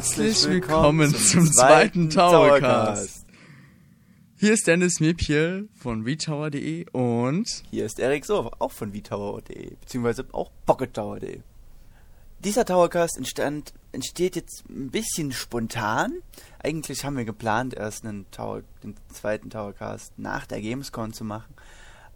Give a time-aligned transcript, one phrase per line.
[0.00, 3.26] Herzlich willkommen zum zweiten Towercast.
[4.38, 10.24] Hier ist Dennis Miepje von vtower.de und Hier ist Erik So, auch von vtower.de, beziehungsweise
[10.32, 11.40] auch pockettower.de.
[12.38, 16.22] Dieser Towercast entstand, entsteht jetzt ein bisschen spontan.
[16.62, 21.52] Eigentlich haben wir geplant, erst einen Tower, den zweiten Towercast nach der Gamescom zu machen.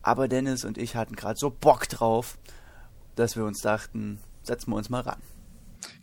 [0.01, 2.39] Aber Dennis und ich hatten gerade so Bock drauf,
[3.15, 5.21] dass wir uns dachten, setzen wir uns mal ran.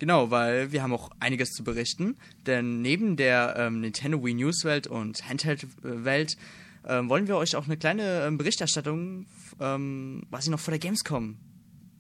[0.02, 2.18] Genau, weil wir haben auch einiges zu berichten.
[2.48, 6.38] Denn neben der ähm, Nintendo Wii News Welt und Handheld Welt
[6.88, 9.28] ähm, wollen wir euch auch eine kleine ähm, Berichterstattung,
[9.60, 11.38] ähm, was ich noch vor der Gamescom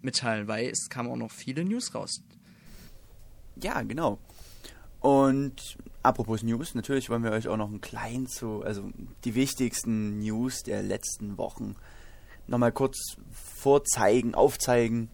[0.02, 2.23] mitteilen, weil es kamen auch noch viele News raus.
[3.58, 4.18] Ja, genau.
[5.00, 8.90] Und apropos News, natürlich wollen wir euch auch noch einen kleinen zu, also
[9.25, 11.75] die wichtigsten News der letzten Wochen
[12.47, 12.97] nochmal kurz
[13.31, 15.12] vorzeigen, aufzeigen.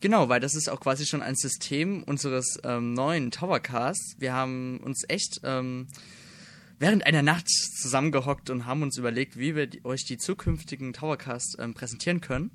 [0.00, 4.16] Genau, weil das ist auch quasi schon ein System unseres ähm, neuen Towercasts.
[4.18, 5.88] Wir haben uns echt ähm,
[6.78, 11.56] während einer Nacht zusammengehockt und haben uns überlegt, wie wir die, euch die zukünftigen Towercasts
[11.58, 12.50] ähm, präsentieren können.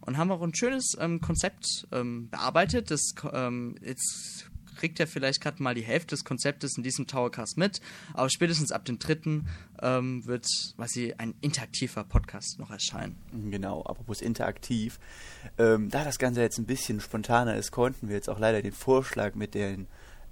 [0.00, 2.90] Und haben auch ein schönes ähm, Konzept ähm, bearbeitet.
[2.90, 7.58] Das ähm, jetzt kriegt ihr vielleicht gerade mal die Hälfte des Konzeptes in diesem Towercast
[7.58, 7.80] mit.
[8.14, 9.48] Aber spätestens ab dem dritten
[9.82, 13.16] ähm, wird quasi ein interaktiver Podcast noch erscheinen.
[13.50, 14.98] Genau, apropos interaktiv.
[15.58, 18.72] Ähm, da das Ganze jetzt ein bisschen spontaner ist, konnten wir jetzt auch leider den
[18.72, 19.86] Vorschlag mit den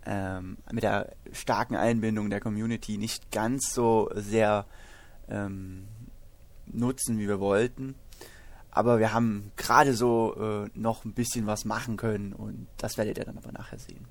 [0.06, 4.66] ähm, mit der starken Einbindung der Community nicht ganz so sehr
[5.28, 5.88] ähm,
[6.66, 7.96] nutzen, wie wir wollten.
[8.70, 13.18] Aber wir haben gerade so äh, noch ein bisschen was machen können und das werdet
[13.18, 14.06] ihr dann aber nachher sehen.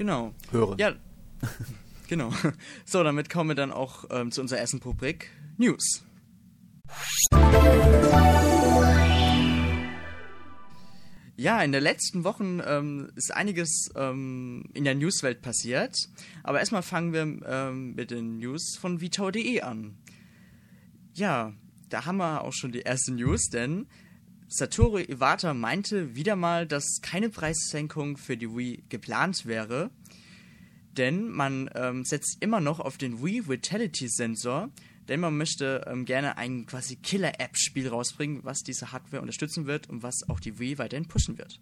[0.00, 0.32] Genau.
[0.50, 0.78] Hören.
[0.78, 0.94] Ja,
[2.08, 2.32] genau.
[2.86, 6.02] So, damit kommen wir dann auch ähm, zu unserer ersten Rubrik News.
[11.36, 15.94] Ja, in den letzten Wochen ähm, ist einiges ähm, in der Newswelt passiert.
[16.44, 19.98] Aber erstmal fangen wir ähm, mit den News von vitao.de an.
[21.12, 21.52] Ja,
[21.90, 23.86] da haben wir auch schon die erste News, denn
[24.52, 29.92] Satoru Iwata meinte wieder mal, dass keine Preissenkung für die Wii geplant wäre,
[30.96, 34.68] denn man ähm, setzt immer noch auf den Wii Vitality Sensor,
[35.06, 40.02] denn man möchte ähm, gerne ein quasi Killer-App-Spiel rausbringen, was diese Hardware unterstützen wird und
[40.02, 41.60] was auch die Wii weiterhin pushen wird.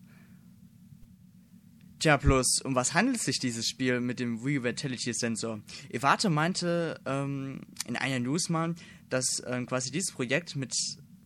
[1.98, 5.60] Tja, plus, um was handelt sich dieses Spiel mit dem Wii Vitality Sensor?
[5.92, 8.74] Iwata meinte ähm, in einer News mal,
[9.10, 10.72] dass ähm, quasi dieses Projekt mit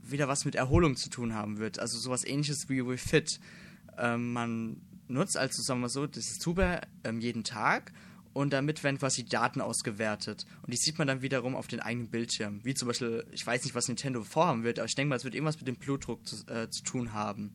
[0.02, 1.78] wieder was mit Erholung zu tun haben wird.
[1.78, 3.40] Also sowas ähnliches wie Wii Fit.
[3.98, 7.92] Ähm, man nutzt also, sagen wir so, dieses Zubehör ähm, jeden Tag
[8.32, 10.46] und damit werden quasi Daten ausgewertet.
[10.62, 12.60] Und die sieht man dann wiederum auf den eigenen Bildschirm.
[12.64, 15.24] Wie zum Beispiel, ich weiß nicht, was Nintendo vorhaben wird, aber ich denke mal, es
[15.24, 17.54] wird irgendwas mit dem Blutdruck zu, äh, zu tun haben.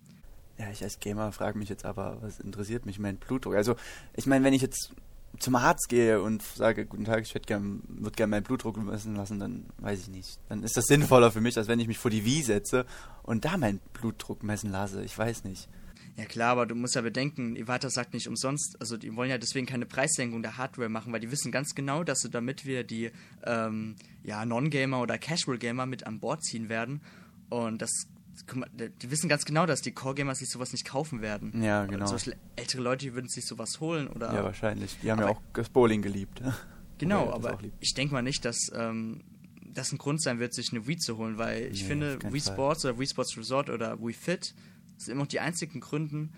[0.57, 3.55] Ja, ich als Gamer frage mich jetzt aber, was interessiert mich mein Blutdruck?
[3.55, 3.75] Also,
[4.15, 4.91] ich meine, wenn ich jetzt
[5.39, 7.79] zum Arzt gehe und sage, guten Tag, ich würde gerne
[8.15, 10.39] gern meinen Blutdruck messen lassen, dann weiß ich nicht.
[10.49, 12.85] Dann ist das sinnvoller für mich, als wenn ich mich vor die Wii setze
[13.23, 15.03] und da meinen Blutdruck messen lasse.
[15.03, 15.69] Ich weiß nicht.
[16.17, 19.37] Ja klar, aber du musst ja bedenken, Iwata sagt nicht umsonst, also die wollen ja
[19.37, 22.83] deswegen keine Preissenkung der Hardware machen, weil die wissen ganz genau, dass sie damit wir
[22.83, 23.11] die
[23.43, 27.01] ähm, ja, Non-Gamer oder Casual-Gamer mit an Bord ziehen werden.
[27.49, 28.07] Und das
[29.01, 31.63] die wissen ganz genau, dass die Core-Gamer sich sowas nicht kaufen werden.
[31.63, 32.05] Ja, genau.
[32.05, 34.33] Zum Beispiel ältere Leute, die würden sich sowas holen oder.
[34.33, 34.97] Ja, wahrscheinlich.
[35.01, 36.41] Die haben ja auch das Bowling geliebt.
[36.99, 39.21] Genau, aber ich denke mal nicht, dass ähm,
[39.61, 42.41] das ein Grund sein wird, sich eine Wii zu holen, weil ich nee, finde, Wii
[42.41, 42.53] Fall.
[42.53, 44.55] Sports oder Wii Sports Resort oder Wii Fit
[44.97, 46.33] sind immer noch die einzigen Gründen.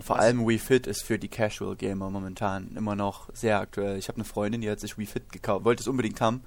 [0.00, 3.98] Vor allem Wii Fit ist für die Casual Gamer momentan immer noch sehr aktuell.
[3.98, 6.42] Ich habe eine Freundin, die hat sich Wii Fit gekauft, wollte es unbedingt haben.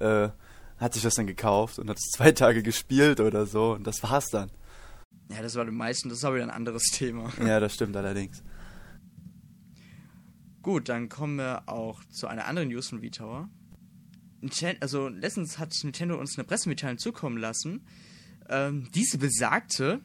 [0.00, 0.30] Äh,
[0.78, 4.02] hat sich das dann gekauft und hat es zwei Tage gespielt oder so und das
[4.02, 4.50] war's dann.
[5.30, 7.32] Ja, das war den meisten, das ist aber wieder ein anderes Thema.
[7.44, 8.42] Ja, das stimmt allerdings.
[10.62, 13.48] Gut, dann kommen wir auch zu einer anderen News von V-Tower.
[14.80, 17.86] Also, letztens hat Nintendo uns eine Pressemitteilung zukommen lassen.
[18.48, 20.00] Ähm, diese besagte,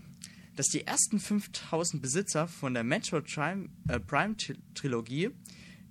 [0.55, 4.35] dass die ersten 5000 Besitzer von der Metro Prime, äh, Prime
[4.75, 5.29] Trilogie,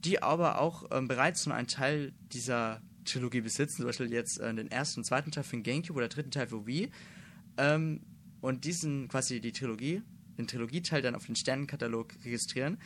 [0.04, 4.54] die aber auch ähm, bereits nur einen Teil dieser Trilogie besitzen, zum Beispiel jetzt äh,
[4.54, 6.90] den ersten und zweiten Teil für den Gamecube oder dritten Teil für Wii,
[7.56, 8.00] ähm,
[8.40, 10.02] und diesen quasi die Trilogie,
[10.38, 12.78] den Trilogieteil dann auf den Sternenkatalog registrieren,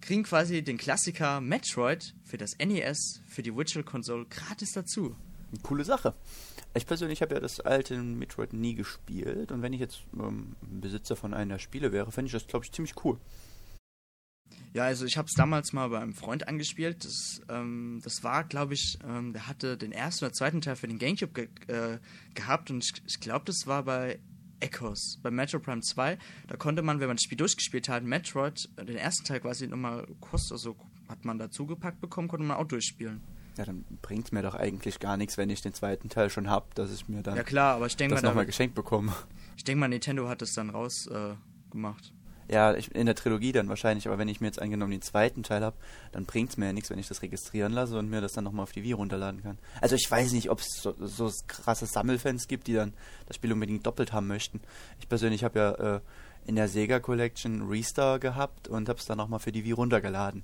[0.00, 5.16] kriegen quasi den Klassiker Metroid für das NES, für die Virtual Console gratis dazu.
[5.50, 6.14] Eine coole Sache.
[6.74, 11.16] Ich persönlich habe ja das alte Metroid nie gespielt und wenn ich jetzt ähm, Besitzer
[11.16, 13.18] von einer Spiele wäre, fände ich das, glaube ich, ziemlich cool.
[14.74, 17.04] Ja, also ich habe es damals mal bei einem Freund angespielt.
[17.04, 20.88] Das, ähm, das war, glaube ich, ähm, der hatte den ersten oder zweiten Teil für
[20.88, 21.98] den Gamecube ge äh,
[22.34, 24.20] gehabt und ich, ich glaube, das war bei
[24.60, 25.18] Echoes.
[25.22, 26.18] Bei Metro Prime 2,
[26.48, 29.66] da konnte man, wenn man das Spiel durchgespielt hat, Metroid, äh, den ersten Teil quasi
[29.66, 30.76] nochmal kost, also
[31.08, 33.22] hat man dazu gepackt bekommen, konnte man auch durchspielen.
[33.56, 36.66] Ja, dann bringt mir doch eigentlich gar nichts, wenn ich den zweiten Teil schon habe,
[36.74, 39.12] dass ich mir dann Ja klar, aber ich denke das mal, nochmal geschenkt bekomme.
[39.56, 41.34] ich denke mal, Nintendo hat es dann rausgemacht.
[41.34, 42.12] Äh, gemacht.
[42.50, 45.42] Ja, ich, in der Trilogie dann wahrscheinlich, aber wenn ich mir jetzt angenommen den zweiten
[45.42, 45.76] Teil habe,
[46.12, 48.62] dann bringt's mir ja nichts, wenn ich das registrieren lasse und mir das dann nochmal
[48.62, 49.58] auf die Wii runterladen kann.
[49.82, 52.94] Also ich weiß nicht, ob es so, so krasse Sammelfans gibt, die dann
[53.26, 54.60] das Spiel unbedingt doppelt haben möchten.
[54.98, 56.00] Ich persönlich habe ja äh,
[56.46, 60.42] in der Sega Collection Restar gehabt und habe es dann nochmal für die Wii runtergeladen.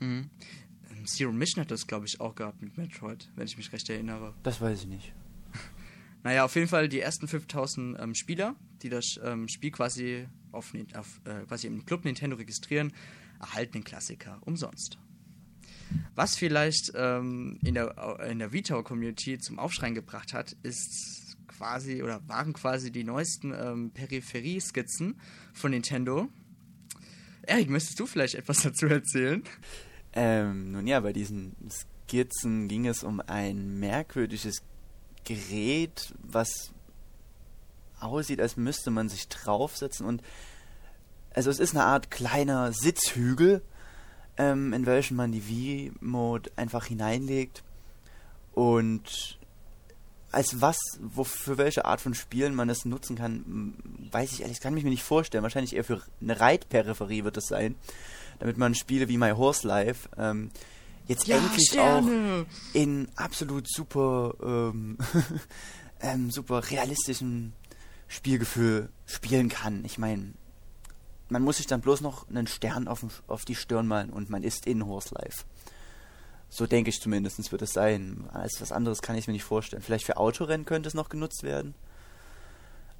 [0.00, 0.30] Mhm.
[0.90, 3.90] Ähm, Zero Mission hat das, glaube ich, auch gehabt mit Metroid, wenn ich mich recht
[3.90, 4.32] erinnere.
[4.42, 5.12] Das weiß ich nicht.
[6.22, 10.72] Naja, auf jeden Fall die ersten 5000 ähm, Spieler, die das ähm, Spiel quasi auf,
[10.94, 12.92] auf äh, quasi im Club Nintendo registrieren,
[13.40, 14.98] erhalten den Klassiker umsonst.
[16.14, 22.26] Was vielleicht ähm, in der, in der Vita-Community zum Aufschreien gebracht hat, ist quasi oder
[22.28, 25.20] waren quasi die neuesten ähm, Peripherie-Skizzen
[25.52, 26.28] von Nintendo.
[27.42, 29.42] Erik, möchtest du vielleicht etwas dazu erzählen?
[30.12, 34.62] Ähm, nun ja, bei diesen Skizzen ging es um ein merkwürdiges
[35.24, 36.73] Gerät, was
[38.04, 40.22] aussieht, als müsste man sich draufsetzen und
[41.34, 43.62] also es ist eine Art kleiner Sitzhügel,
[44.36, 47.64] ähm, in welchen man die Wii-Mode einfach hineinlegt
[48.52, 49.38] und
[50.34, 53.74] als was, wo, für welche Art von Spielen man das nutzen kann,
[54.10, 55.44] weiß ich ehrlich, kann ich mir nicht vorstellen.
[55.44, 57.76] Wahrscheinlich eher für eine Reitperipherie wird es sein,
[58.40, 60.50] damit man Spiele wie My Horse Life ähm,
[61.06, 62.02] jetzt endlich auch
[62.72, 64.98] in absolut super, ähm,
[66.00, 67.52] ähm, super realistischem
[68.08, 69.84] Spielgefühl spielen kann.
[69.84, 70.34] Ich meine,
[71.28, 74.42] man muss sich dann bloß noch einen Stern auf, auf die Stirn malen und man
[74.42, 75.44] ist in Horse Life.
[76.48, 78.28] So denke ich zumindest wird es sein.
[78.32, 79.82] Als was anderes kann ich mir nicht vorstellen.
[79.82, 81.74] Vielleicht für Autorennen könnte es noch genutzt werden.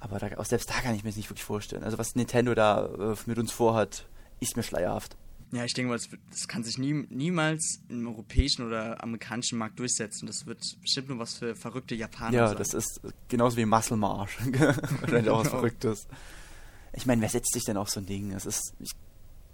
[0.01, 1.85] Aber da, auch selbst da kann ich mir es nicht wirklich vorstellen.
[1.85, 4.07] Also was Nintendo da äh, mit uns vorhat,
[4.41, 5.17] ist mir schleierhaft.
[5.55, 10.27] Ja, ich denke mal, das, kann sich nie, niemals im europäischen oder amerikanischen Markt durchsetzen.
[10.27, 12.57] Das wird bestimmt nur was für verrückte Japaner Ja, sein.
[12.59, 14.37] das ist genauso wie Muscle March.
[15.01, 15.59] Wahrscheinlich auch was Genau.
[15.59, 16.09] Verrücktes.
[16.93, 18.31] Ich meine, wer setzt sich denn auf so ein Ding?
[18.33, 18.91] Das ist, ich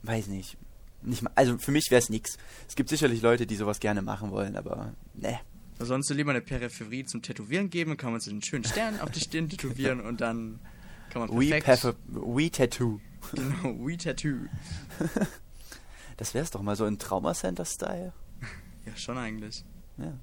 [0.02, 0.56] weiß nicht.
[1.02, 2.38] nicht mal, also für mich wäre es nix.
[2.67, 5.38] Es gibt sicherlich Leute, die sowas gerne machen wollen, aber ne.
[5.79, 9.00] Sollst du lieber eine Peripherie zum Tätowieren geben, dann kann man so einen schönen Stern
[9.00, 10.61] auf die Stirn tätowieren und dann
[11.11, 11.64] kann man We, perfekt...
[11.67, 13.00] Pepper, We Tattoo.
[13.35, 14.46] Genau, We Tattoo.
[16.20, 18.12] Das wär's doch mal so in Trauma Center Style.
[18.87, 19.64] Ja, schon eigentlich.
[19.99, 20.14] Ja.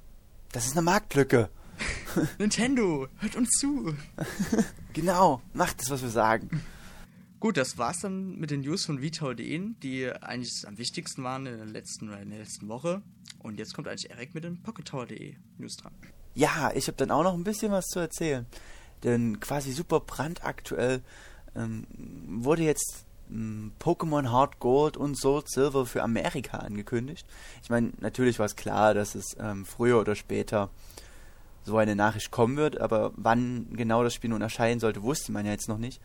[0.51, 1.49] Das ist eine Marktlücke.
[2.39, 3.95] Nintendo, hört uns zu.
[4.94, 6.63] Genau, macht das, was wir sagen.
[7.39, 11.57] Gut, das war's dann mit den News von VTOL.de, die eigentlich am wichtigsten waren in
[11.57, 13.01] der letzten oder in der letzten Woche.
[13.39, 15.94] Und jetzt kommt eigentlich Erik mit den PocketTower.de News dran.
[16.33, 18.45] Ja, ich habe dann auch noch ein bisschen was zu erzählen.
[19.03, 21.01] Denn quasi super brandaktuell
[21.55, 21.88] ähm,
[22.27, 23.06] wurde jetzt
[23.79, 27.27] Pokémon Hard Gold und Soul Silver für Amerika angekündigt.
[27.63, 30.69] Ich meine, natürlich war es klar, dass es ähm, früher oder später
[31.63, 35.45] so eine Nachricht kommen wird, aber wann genau das Spiel nun erscheinen sollte, wusste man
[35.45, 36.01] ja jetzt noch nicht.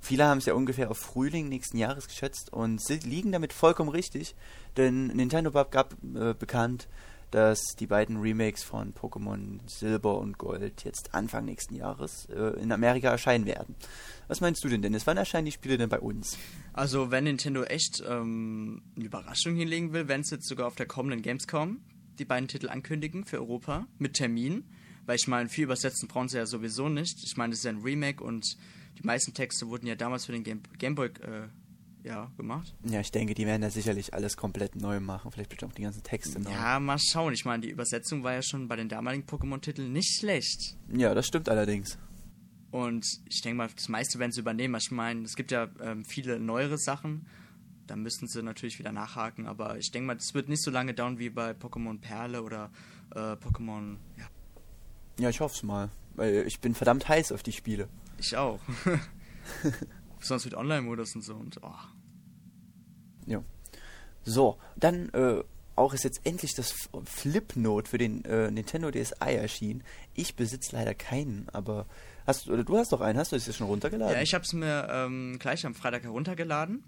[0.00, 3.88] Viele haben es ja ungefähr auf Frühling nächsten Jahres geschätzt und sie liegen damit vollkommen
[3.88, 4.36] richtig,
[4.76, 6.88] denn Nintendo gab, äh, bekannt,
[7.30, 12.72] dass die beiden Remakes von Pokémon Silber und Gold jetzt Anfang nächsten Jahres äh, in
[12.72, 13.74] Amerika erscheinen werden.
[14.28, 15.06] Was meinst du denn, Dennis?
[15.06, 16.38] Wann erscheinen die Spiele denn bei uns?
[16.72, 20.86] Also, wenn Nintendo echt ähm, eine Überraschung hinlegen will, werden sie jetzt sogar auf der
[20.86, 21.80] kommenden Gamescom
[22.18, 24.64] die beiden Titel ankündigen für Europa mit Termin.
[25.06, 27.18] Weil ich meine, viel übersetzen brauchen sie ja sowieso nicht.
[27.24, 28.56] Ich meine, das ist ja ein Remake und
[28.98, 31.48] die meisten Texte wurden ja damals für den Game Gameboy äh,
[32.04, 32.74] ja, gemacht.
[32.84, 35.30] Ja, ich denke, die werden da sicherlich alles komplett neu machen.
[35.30, 36.50] Vielleicht bestimmt auch die ganzen Texte neu.
[36.50, 37.32] Ja, mal schauen.
[37.32, 40.76] Ich meine, die Übersetzung war ja schon bei den damaligen Pokémon-Titeln nicht schlecht.
[40.92, 41.98] ja, das stimmt allerdings.
[42.70, 44.74] Und ich denke mal, das meiste werden sie übernehmen.
[44.76, 47.26] Ich meine, es gibt ja ähm, viele neuere Sachen.
[47.86, 49.46] Da müssten sie natürlich wieder nachhaken.
[49.46, 52.70] Aber ich denke mal, das wird nicht so lange dauern wie bei Pokémon Perle oder
[53.14, 53.96] äh, Pokémon.
[54.18, 54.26] Ja,
[55.18, 55.88] Ja, ich hoffe es mal.
[56.14, 57.88] Weil ich bin verdammt heiß auf die Spiele.
[58.18, 58.60] ich auch.
[60.18, 61.34] Besonders mit Online-Modus und so.
[61.34, 61.74] Und, oh.
[63.26, 63.42] Ja.
[64.24, 65.42] So, dann äh,
[65.78, 69.84] auch ist jetzt endlich das Flipnote für den äh, Nintendo DSi erschienen.
[70.14, 71.86] Ich besitze leider keinen, aber
[72.26, 74.14] hast du oder du hast doch einen, hast du es jetzt schon runtergeladen?
[74.14, 76.82] Ja, ich habe es mir ähm, gleich am Freitag heruntergeladen.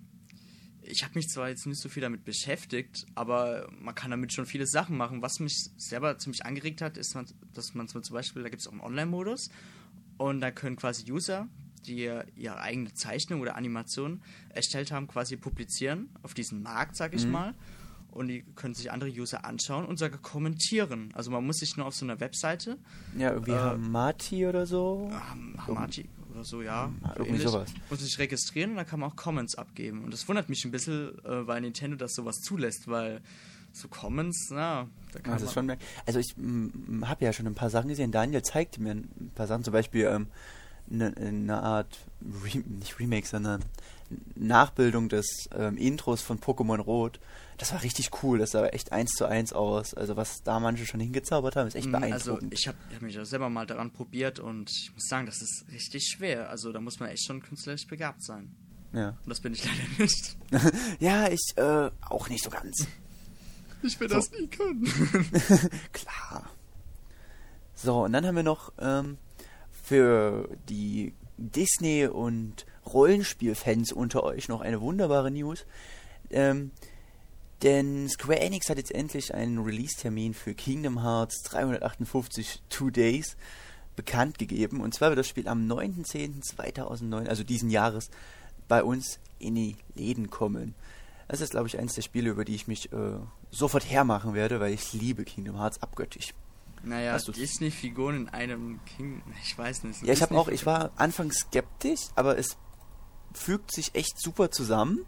[0.82, 4.46] Ich habe mich zwar jetzt nicht so viel damit beschäftigt, aber man kann damit schon
[4.46, 5.22] viele Sachen machen.
[5.22, 7.16] Was mich selber ziemlich angeregt hat, ist,
[7.54, 9.50] dass man zum Beispiel, da gibt es auch einen Online-Modus
[10.18, 11.48] und da können quasi User,
[11.86, 17.26] die ihre eigene Zeichnung oder Animation erstellt haben, quasi publizieren auf diesen Markt, sag ich
[17.26, 17.54] mal.
[18.10, 21.10] Und die können sich andere User anschauen und sogar kommentieren.
[21.14, 22.76] Also man muss sich nur auf so einer Webseite,
[23.16, 25.08] ja irgendwie äh, Hamati oder so.
[25.32, 26.86] ähm, Hamachi oder oder so, ja.
[26.86, 27.42] Hm, irgendwie ähnlich.
[27.48, 27.72] sowas.
[27.90, 30.04] Muss sich registrieren und dann kann man auch Comments abgeben.
[30.04, 33.20] Und das wundert mich ein bisschen, äh, weil Nintendo das sowas zulässt, weil
[33.72, 35.68] so Comments, na, da kann Das man.
[35.68, 36.34] schon, also ich
[37.06, 38.10] habe ja schon ein paar Sachen gesehen.
[38.10, 40.26] Daniel zeigte mir ein paar Sachen, zum Beispiel ähm,
[40.90, 41.98] eine ne Art,
[42.44, 43.64] Re nicht Remake, sondern
[44.34, 47.20] Nachbildung des ähm, Intros von Pokémon Rot.
[47.58, 49.94] Das war richtig cool, das sah echt eins zu eins aus.
[49.94, 52.42] Also was da manche schon hingezaubert haben, ist echt Mm, beeindruckend.
[52.44, 55.40] Also ich habe hab mich auch selber mal daran probiert und ich muss sagen, das
[55.42, 56.50] ist richtig schwer.
[56.50, 58.50] Also da muss man echt schon künstlerisch begabt sein.
[58.92, 59.10] ja.
[59.10, 60.36] Und das bin ich leider nicht.
[61.00, 62.86] ja, ich äh, auch nicht so ganz.
[63.82, 64.16] Ich will So.
[64.16, 64.84] das nie können.
[65.92, 66.50] Klar.
[67.74, 69.16] So, und dann haben wir noch ähm,
[69.90, 75.66] für die Disney- und Rollenspielfans unter euch noch eine wunderbare News.
[76.30, 76.70] Ähm,
[77.64, 83.36] denn Square Enix hat jetzt endlich einen Release-Termin für Kingdom Hearts 358 Two Days
[83.96, 84.80] bekannt gegeben.
[84.80, 88.10] Und zwar wird das Spiel am 9.10.2009, also diesen Jahres,
[88.68, 90.76] bei uns in die Läden kommen.
[91.26, 93.18] Das ist, glaube ich, eines der Spiele, über die ich mich äh,
[93.50, 96.32] sofort hermachen werde, weil ich liebe Kingdom Hearts abgöttisch.
[96.82, 97.18] Naja?
[97.18, 99.22] Disney-Figuren in einem King.
[99.42, 100.02] Ich weiß nicht.
[100.02, 102.56] Ja, ich habe auch, ich war anfangs skeptisch, aber es
[103.32, 105.04] fügt sich echt super zusammen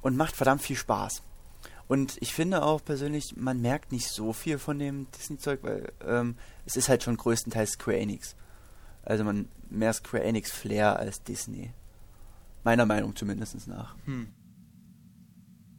[0.00, 1.22] und macht verdammt viel Spaß.
[1.88, 6.36] Und ich finde auch persönlich, man merkt nicht so viel von dem Disney-Zeug, weil ähm,
[6.64, 8.34] es ist halt schon größtenteils Square Enix.
[9.02, 11.72] Also man mehr Square Enix Flair als Disney.
[12.64, 13.96] Meiner Meinung zumindest nach.
[14.06, 14.28] Hm.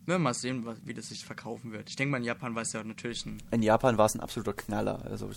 [0.05, 1.89] Werden mal sehen, wie das sich verkaufen wird.
[1.89, 3.41] Ich denke mal, in Japan war es ja natürlich ein.
[3.51, 5.05] In Japan war es ein absoluter Knaller.
[5.05, 5.29] Also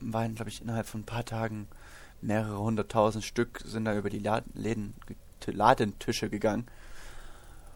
[0.00, 1.66] waren, glaube ich, innerhalb von ein paar Tagen
[2.20, 4.22] mehrere hunderttausend Stück sind da über die
[4.54, 4.94] Läden,
[5.46, 6.66] Ladentische gegangen.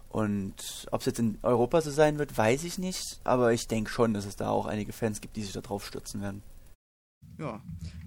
[0.09, 3.21] Und ob es jetzt in Europa so sein wird, weiß ich nicht.
[3.25, 5.87] Aber ich denke schon, dass es da auch einige Fans gibt, die sich da drauf
[5.87, 6.43] stürzen werden.
[7.39, 7.61] Ja.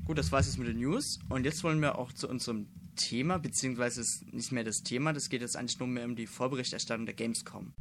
[0.06, 1.20] Gut, das war's jetzt mit den News.
[1.30, 2.68] Und jetzt wollen wir auch zu unserem
[3.00, 6.28] Thema, beziehungsweise ist nicht mehr das Thema, das geht jetzt eigentlich nur mehr um die
[6.28, 7.74] Vorberichterstattung der Gamescom.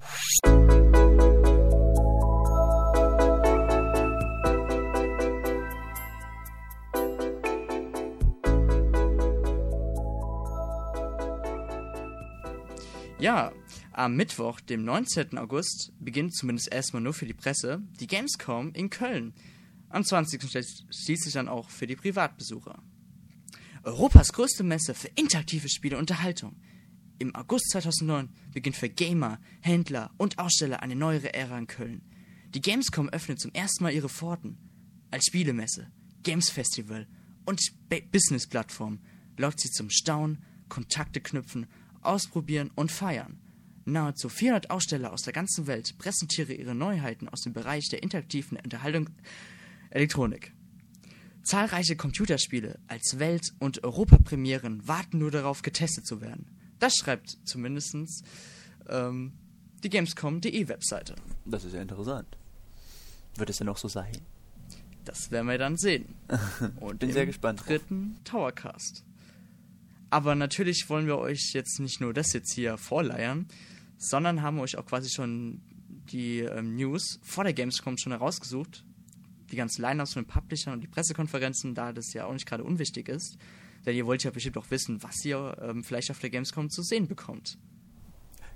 [13.21, 13.53] Ja,
[13.93, 15.39] am Mittwoch, dem 19.
[15.39, 19.35] August, beginnt zumindest erstmal nur für die Presse die Gamescom in Köln.
[19.89, 20.41] Am 20.
[20.49, 22.81] schließt schließt sich dann auch für die Privatbesucher.
[23.89, 26.57] Europas größte Messe für interaktive Spiele und Unterhaltung.
[27.19, 32.03] Im August 2009 beginnt für Gamer, Händler und Aussteller eine neuere Ära in Köln.
[32.55, 34.59] Die Gamescom öffnet zum ersten Mal ihre Pforten.
[35.11, 35.91] Als Spielemesse,
[36.23, 37.09] Games Festival
[37.47, 38.99] und Business-Plattform
[39.39, 41.67] lockt sie zum Staunen, Kontakte knüpfen,
[42.03, 43.41] ausprobieren und feiern.
[43.87, 48.59] Nahezu 400 Aussteller aus der ganzen Welt präsentieren ihre Neuheiten aus dem Bereich der interaktiven
[48.63, 49.09] Unterhaltung
[49.89, 50.53] Elektronik.
[51.49, 56.47] Zahlreiche Computerspiele als Welt- und Europapremieren warten nur darauf, getestet zu werden.
[56.79, 57.97] Das schreibt zumindest
[58.87, 59.33] ähm,
[59.83, 61.15] die Gamescom.de Webseite.
[61.47, 62.37] Das ist ja interessant.
[63.37, 64.13] Wird es denn auch so sein?
[65.07, 66.17] Das werden wir dann sehen.
[66.81, 67.69] Und Bin im sehr gespannt drauf.
[67.69, 69.07] dritten Towercast.
[70.11, 73.47] Aber natürlich wollen wir euch jetzt nicht nur das jetzt hier vorleiern,
[73.97, 75.63] sondern haben euch auch quasi schon
[76.13, 78.85] die ähm, News vor der Gamescom schon herausgesucht.
[79.51, 82.65] Die ganzen Line-Ups von den Publishern und die Pressekonferenzen, da das ja auch nicht gerade
[82.65, 83.39] unwichtig ist.
[83.87, 86.83] Denn ihr wollt ja bestimmt auch wissen, was ihr ähm, vielleicht auf der Gamescom zu
[86.83, 87.59] sehen bekommt.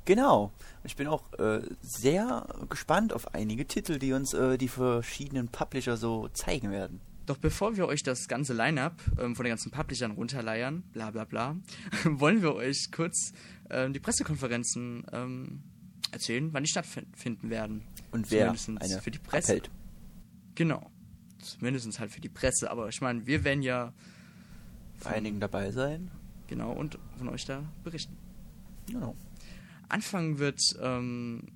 [0.05, 0.53] Genau.
[0.85, 5.97] Ich bin auch äh, sehr gespannt auf einige Titel, die uns äh, die verschiedenen Publisher
[5.97, 7.01] so zeigen werden.
[7.27, 11.25] Doch bevor wir euch das ganze Line-Up ähm, von den ganzen Publishern runterleiern, bla bla
[11.25, 11.57] bla,
[12.05, 13.33] wollen wir euch kurz
[13.71, 15.63] ähm, die Pressekonferenzen ähm,
[16.11, 17.83] erzählen, wann die stattfinden werden.
[18.11, 19.53] Und wer Zumindest eine für die Presse.
[19.53, 19.71] abhält.
[20.55, 20.91] Genau.
[21.41, 23.93] Zumindest halt für die Presse, aber ich meine, wir werden ja
[25.03, 26.11] Bei einigen dabei sein.
[26.47, 28.17] genau und von euch da berichten.
[28.87, 29.17] Genau.
[29.89, 31.49] Anfangen wird ähm,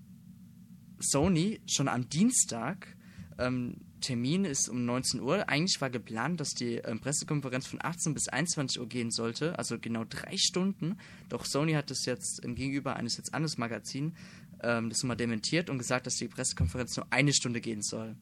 [0.98, 2.96] Sony schon am Dienstag.
[3.38, 5.48] Ähm, Termin ist um 19 Uhr.
[5.48, 9.78] Eigentlich war geplant, dass die ähm, Pressekonferenz von 18 bis 21 Uhr gehen sollte, also
[9.78, 10.96] genau drei Stunden.
[11.28, 14.14] Doch Sony hat das jetzt im Gegenüber eines jetzt anderes Magazin
[14.62, 18.16] ähm, das mal dementiert und gesagt, dass die Pressekonferenz nur eine Stunde gehen soll.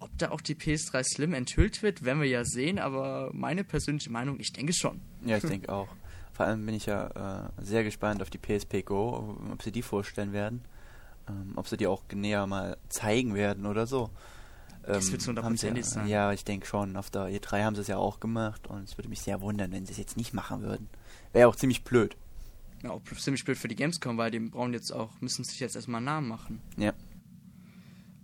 [0.00, 4.10] Ob da auch die PS3 Slim enthüllt wird, werden wir ja sehen, aber meine persönliche
[4.10, 5.00] Meinung, ich denke schon.
[5.24, 5.88] Ja, ich denke auch.
[6.32, 9.82] Vor allem bin ich ja äh, sehr gespannt auf die PSP Go, ob sie die
[9.82, 10.62] vorstellen werden.
[11.28, 14.10] Ähm, ob sie die auch näher mal zeigen werden oder so.
[14.82, 16.08] Das Ähm, wird's haben sie hundertprozentig ja, sein.
[16.08, 16.96] Ja, ich denke schon.
[16.96, 19.72] Auf der E3 haben sie es ja auch gemacht und es würde mich sehr wundern,
[19.72, 20.88] wenn sie es jetzt nicht machen würden.
[21.32, 22.16] Wäre auch ziemlich blöd.
[22.82, 25.76] Ja, auch ziemlich blöd für die Gamescom, weil die brauchen jetzt auch, müssen sich jetzt
[25.76, 26.62] erstmal einen Namen machen.
[26.78, 26.94] Ja.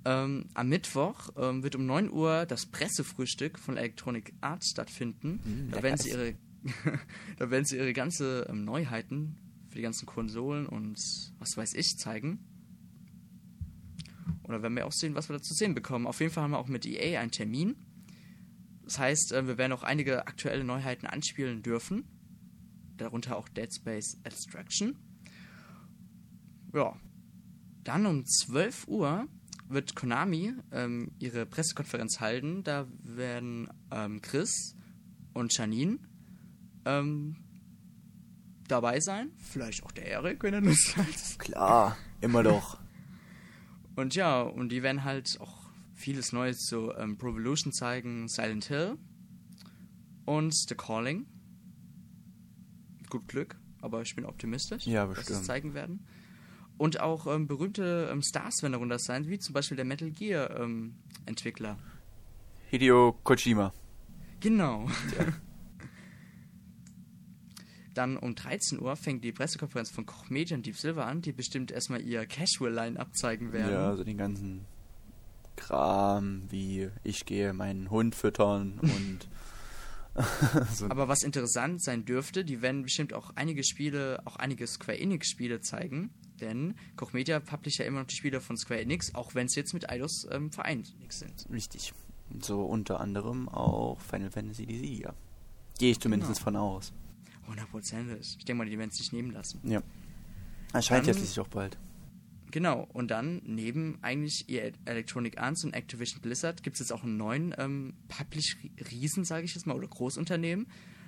[0.08, 5.40] Ähm, am Mittwoch ähm, wird um 9 Uhr das Pressefrühstück von Electronic Arts stattfinden.
[5.42, 6.34] Mm, da werden sie ihre
[7.38, 9.36] da werden sie ihre ganze ähm, Neuheiten
[9.68, 10.96] für die ganzen Konsolen und
[11.40, 12.38] was weiß ich zeigen.
[14.44, 16.06] Oder werden wir auch sehen, was wir da zu sehen bekommen.
[16.06, 17.74] Auf jeden Fall haben wir auch mit EA einen Termin.
[18.84, 22.04] Das heißt, äh, wir werden auch einige aktuelle Neuheiten anspielen dürfen.
[22.96, 24.96] Darunter auch Dead Space Extraction.
[26.72, 26.96] Ja.
[27.82, 29.26] Dann um 12 Uhr
[29.68, 32.62] wird Konami ähm, ihre Pressekonferenz halten.
[32.62, 34.74] Da werden ähm, Chris
[35.32, 35.98] und Janine
[36.84, 37.36] ähm,
[38.68, 39.30] dabei sein.
[39.38, 41.38] Vielleicht auch der Erik, wenn er Lust hat.
[41.38, 42.78] Klar, immer doch.
[43.96, 48.98] Und ja, und die werden halt auch vieles Neues zu ähm, Provolution zeigen, Silent Hill
[50.26, 51.24] und The Calling.
[53.08, 56.06] Gut Glück, aber ich bin optimistisch, Ja, dass sie es zeigen werden.
[56.78, 60.60] Und auch ähm, berühmte ähm, Stars werden darunter sein, wie zum Beispiel der Metal Gear
[60.60, 61.78] ähm, Entwickler.
[62.68, 63.72] Hideo Kojima.
[64.40, 64.88] Genau.
[67.94, 71.32] Dann um 13 Uhr fängt die Pressekonferenz von Koch Media und Deep Silver an, die
[71.32, 73.72] bestimmt erstmal ihr Casual-Line-Up zeigen werden.
[73.72, 74.66] Ja, also den ganzen
[75.56, 79.28] Kram, wie ich gehe meinen Hund füttern und
[80.74, 80.86] so.
[80.90, 85.30] Aber was interessant sein dürfte, die werden bestimmt auch einige Spiele, auch einige Square Enix
[85.30, 89.34] Spiele zeigen, denn Koch Media publisht ja immer noch die Spiele von Square Enix, auch
[89.34, 91.46] wenn sie jetzt mit Eidos ähm, vereinigt sind.
[91.50, 91.92] Richtig.
[92.42, 95.14] So unter anderem auch Final Fantasy die Sieger.
[95.78, 96.44] Gehe ich zumindest Genau.
[96.44, 96.92] von aus.
[97.46, 98.36] Hundertprozentig.
[98.38, 99.60] Ich denke mal, die werden es nicht nehmen lassen.
[99.64, 99.82] Ja.
[100.72, 101.78] Erscheint ja Dann- schließlich auch bald.
[102.52, 107.02] Genau, und dann neben eigentlich ihr Electronic Arts und Activision Blizzard gibt es jetzt auch
[107.02, 110.66] einen neuen ähm, Publish-Riesen, sage ich jetzt mal, oder Großunternehmen,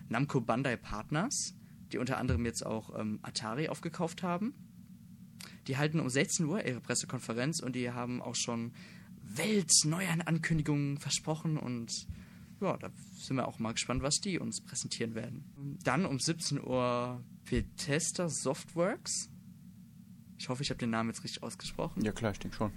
[0.08, 1.54] Namco Bandai Partners,
[1.92, 4.52] die unter anderem jetzt auch ähm, Atari aufgekauft haben.
[5.68, 8.72] Die halten um 16 Uhr ihre Pressekonferenz und die haben auch schon
[9.22, 12.06] weltneue Ankündigungen versprochen und
[12.60, 15.78] ja, da sind wir auch mal gespannt, was die uns präsentieren werden.
[15.84, 19.30] Dann um 17 Uhr Bethesda Softworks.
[20.38, 22.04] Ich hoffe, ich habe den Namen jetzt richtig ausgesprochen.
[22.04, 22.72] Ja klar, ich denke schon.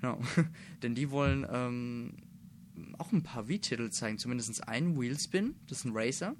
[0.00, 0.20] Genau.
[0.82, 2.16] Denn die wollen ähm,
[2.98, 4.18] auch ein paar Wii-Titel zeigen.
[4.18, 5.54] Zumindest einen Wheelspin.
[5.66, 6.34] Das ist ein Racer.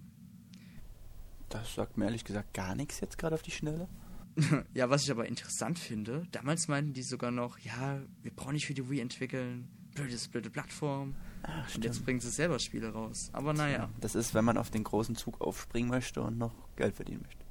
[1.49, 3.89] Das sagt mir ehrlich gesagt gar nichts jetzt gerade auf die Schnelle.
[4.75, 8.67] ja, was ich aber interessant finde, damals meinten die sogar noch, ja, wir brauchen nicht
[8.67, 9.69] für die Wii entwickeln.
[9.95, 11.15] Blödes, blöde Plattform.
[11.43, 13.31] Ach, Und jetzt bringen sie selber Spiele raus.
[13.33, 13.91] Aber naja.
[14.01, 17.45] Das ist, wenn man auf den großen Zug aufspringen möchte und noch Geld verdienen möchte.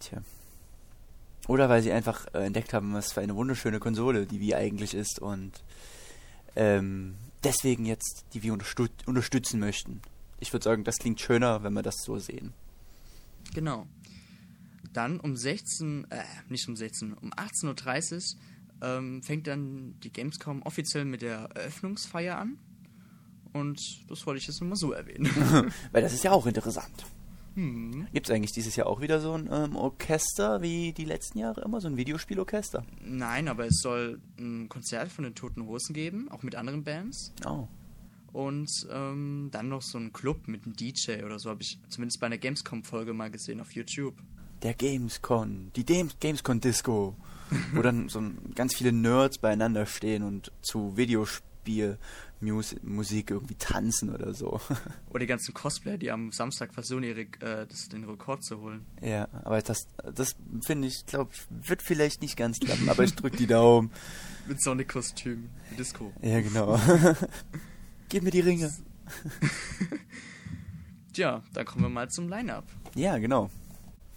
[0.00, 0.22] Tja.
[1.48, 4.94] Oder weil sie einfach äh, entdeckt haben, was für eine wunderschöne Konsole die Wii eigentlich
[4.94, 5.52] ist und
[6.54, 10.00] ähm, deswegen jetzt die Wii unterstüt unterstützen möchten.
[10.40, 12.52] Ich würde sagen, das klingt schöner, wenn wir das so sehen.
[13.54, 13.86] Genau.
[14.92, 18.40] Dann um 16, äh, nicht um 16, um 18.30 Uhr
[18.82, 22.58] ähm, fängt dann die Gamescom offiziell mit der Eröffnungsfeier an.
[23.52, 25.26] Und das wollte ich jetzt nur mal so erwähnen.
[25.92, 27.04] Weil das ist ja auch interessant.
[27.54, 28.06] hm.
[28.12, 31.60] Gibt es eigentlich dieses Jahr auch wieder so ein ähm, Orchester wie die letzten Jahre
[31.62, 31.80] immer?
[31.80, 32.84] So ein Videospielorchester?
[33.04, 37.32] Nein, aber es soll ein Konzert von den Toten Hosen geben, auch mit anderen Bands.
[37.46, 37.68] Oh.
[38.32, 42.18] Und ähm, dann noch so ein Club mit einem DJ oder so, habe ich zumindest
[42.18, 44.14] bei einer Gamescom-Folge mal gesehen auf YouTube.
[44.62, 47.16] Der Gamescon, die Games Gamescon Disco,
[47.72, 48.22] wo dann so
[48.54, 51.98] ganz viele Nerds beieinander stehen und zu Videospiel
[52.40, 54.60] Mus Musik irgendwie tanzen oder so.
[55.10, 58.84] Oder die ganzen Cosplayer, die am Samstag versuchen, ihre, äh, das, den Rekord zu holen.
[59.00, 63.14] ja, aber das, das finde ich, glaube ich, wird vielleicht nicht ganz klappen, aber ich
[63.14, 63.92] drück die Daumen.
[64.48, 65.50] Mit Sonic-Kostüm.
[65.78, 66.12] Disco.
[66.20, 66.80] Ja, genau.
[68.08, 68.72] Gib mir die Ringe.
[71.12, 72.64] Tja, dann kommen wir mal zum Line-Up.
[72.96, 73.50] Ja, genau.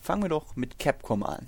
[0.06, 1.48] Fangen wir doch mit Capcom an.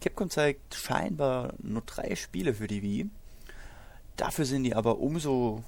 [0.00, 3.10] Capcom zeigt scheinbar nur drei Spiele für die Wii.
[4.16, 5.62] Dafür sind die aber umso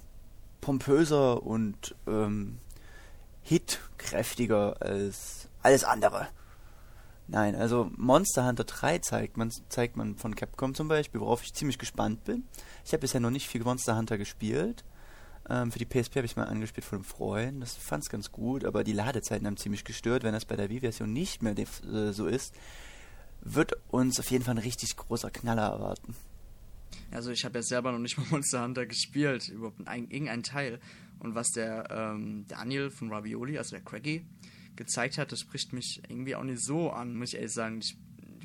[0.60, 2.58] pompöser und ähm,
[3.42, 6.26] hitkräftiger als alles andere.
[7.28, 11.54] Nein, also Monster Hunter 3 zeigt man, zeigt man von Capcom zum Beispiel, worauf ich
[11.54, 12.48] ziemlich gespannt bin.
[12.84, 14.82] Ich habe bisher noch nicht viel Monster Hunter gespielt.
[15.48, 17.62] Ähm, für die PSP habe ich mal angespielt von einem Freund.
[17.62, 20.24] Das fand es ganz gut, aber die Ladezeiten haben ziemlich gestört.
[20.24, 22.54] Wenn das bei der Wii-Version nicht mehr äh, so ist,
[23.42, 26.16] wird uns auf jeden Fall ein richtig großer Knaller erwarten.
[27.12, 30.80] Also ich habe ja selber noch nicht mal Monster Hunter gespielt, überhaupt ein, irgendein Teil.
[31.20, 34.26] Und was der ähm, Daniel von Ravioli, also der Craggy,
[34.74, 37.78] gezeigt hat, das spricht mich irgendwie auch nicht so an, muss ich ehrlich sagen.
[37.78, 37.96] Ich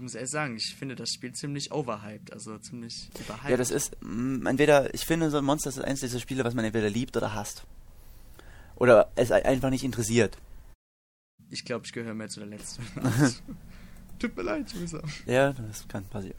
[0.01, 3.49] muss ehrlich sagen, ich finde das Spiel ziemlich overhyped, also ziemlich überhyped.
[3.49, 6.65] Ja, das ist mh, entweder, ich finde, so Monster ist eins dieser Spiele, was man
[6.65, 7.63] entweder liebt oder hasst.
[8.75, 10.37] Oder es ein- einfach nicht interessiert.
[11.49, 12.83] Ich glaube, ich gehöre mehr zu der letzten.
[14.19, 15.01] Tut mir leid, User.
[15.25, 16.37] Ja, das kann passieren.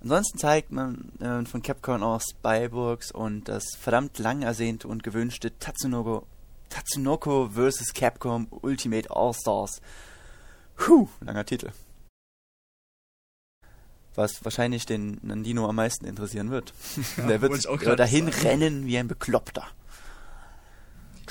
[0.00, 5.58] Ansonsten zeigt man äh, von Capcom auch Spyburgs und das verdammt lang ersehnte und gewünschte
[5.58, 6.26] Tatsunoko,
[6.68, 7.94] Tatsunoko vs.
[7.94, 9.80] Capcom Ultimate All-Stars.
[10.76, 11.70] Puh, langer Titel.
[14.16, 16.72] Was wahrscheinlich den Nandino am meisten interessieren wird.
[17.16, 17.64] Ja, Der wird
[17.98, 18.46] dahin sagen.
[18.46, 19.66] rennen wie ein Bekloppter.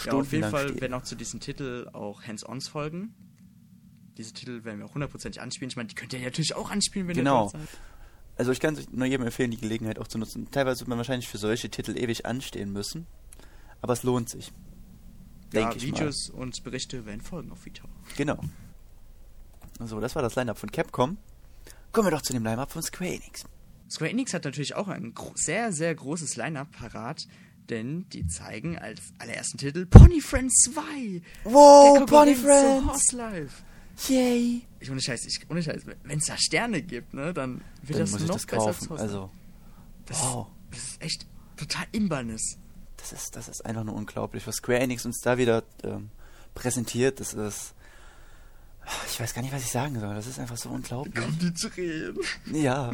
[0.06, 0.82] Ja, auf jeden Fall stehen.
[0.82, 3.14] werden auch zu diesem Titel auch Hands-Ons folgen.
[4.18, 5.70] Diese Titel werden wir auch hundertprozentig anspielen.
[5.70, 7.46] Ich meine, die könnt ihr natürlich auch anspielen, wenn Genau.
[7.48, 7.68] ihr seid.
[8.38, 10.50] Also ich kann nur jedem empfehlen, die Gelegenheit auch zu nutzen.
[10.52, 13.08] Teilweise wird man wahrscheinlich für solche Titel ewig anstehen müssen.
[13.82, 14.52] Aber es lohnt sich.
[15.54, 17.88] Ja, Denke ich Videos und Berichte werden folgen auf Vito.
[17.88, 17.94] mal.
[18.18, 18.40] Genau.
[19.80, 21.18] So, das war das Line-Up von Capcom.
[21.96, 23.46] Kommen wir doch zu dem Line-Up von Square Enix.
[23.90, 27.26] Square Enix hat natürlich auch ein sehr, sehr großes Line-Up parat,
[27.70, 31.22] denn die zeigen als allerersten Titel Pony Friends 2.
[31.46, 32.86] Wow, Pony Friends!
[32.86, 33.64] Horse Life.
[34.10, 34.64] Yay!
[34.82, 38.00] Ich ohne Scheiß, ich, ohne Scheiß, wenn es da Sterne gibt, ne, dann wird Dann
[38.02, 39.00] das muss ich noch das besser als kaufen.
[39.00, 39.30] Also.
[40.06, 40.48] Das, wow.
[40.72, 42.58] das ist echt total Imbanis.
[42.98, 46.10] Das ist, das ist einfach nur unglaublich, was Square Enix uns da wieder ähm,
[46.56, 47.22] präsentiert.
[47.22, 47.74] Das ist.
[49.10, 50.14] Ich weiß gar nicht, was ich sagen soll.
[50.14, 51.16] Das ist einfach so unglaublich.
[51.16, 52.18] Kommt die Tränen.
[52.52, 52.94] Ja.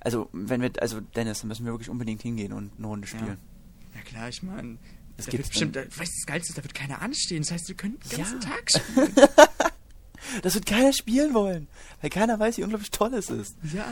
[0.00, 3.18] Also, wenn wir, also Dennis, dann müssen wir wirklich unbedingt hingehen und eine Runde Ja.
[3.18, 3.38] spielen.
[3.94, 4.78] Ja klar, ich meine,
[5.16, 7.42] Das da wird bestimmt, da, weißt du, das Geilste ist, da wird keiner anstehen.
[7.42, 8.48] Das heißt, wir können den ganzen Ja.
[8.48, 9.14] Tag spielen.
[10.42, 11.68] Das wird keiner spielen wollen,
[12.00, 13.56] weil keiner weiß, wie unglaublich toll es ist.
[13.72, 13.86] ja.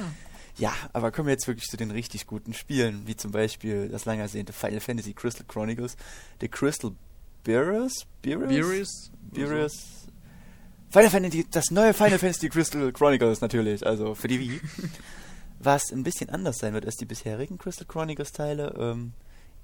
[0.59, 4.05] Ja, aber kommen wir jetzt wirklich zu den richtig guten Spielen, wie zum Beispiel das
[4.05, 5.97] lang ersehnte Final Fantasy Crystal Chronicles,
[6.43, 6.93] The Crystal
[7.43, 8.05] Bearers?
[8.21, 8.49] Bearers?
[8.51, 9.11] Beerus.
[9.33, 10.02] Beerus?
[10.93, 14.61] Final Fantasy, das neue Final Fantasy Crystal Chronicles natürlich, also für die Wii.
[15.59, 19.13] Was ein bisschen anders sein wird als die bisherigen Crystal Chronicles Teile, ähm,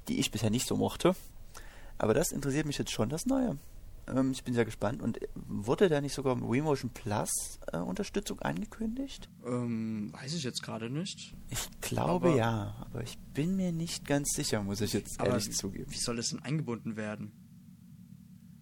[0.08, 1.14] die ich bisher nicht so mochte.
[1.98, 3.58] Aber das interessiert mich jetzt schon, das Neue.
[4.06, 5.02] Ähm, ich bin sehr gespannt.
[5.02, 7.28] Und wurde da nicht sogar Wii Motion Plus
[7.72, 9.28] äh, Unterstützung angekündigt?
[9.44, 11.34] Ähm, weiß ich jetzt gerade nicht.
[11.50, 15.52] Ich glaube Aber- ja, aber ich bin mir nicht ganz sicher, muss ich jetzt ehrlich
[15.52, 15.90] zugeben.
[15.92, 17.32] Wie soll das denn eingebunden werden?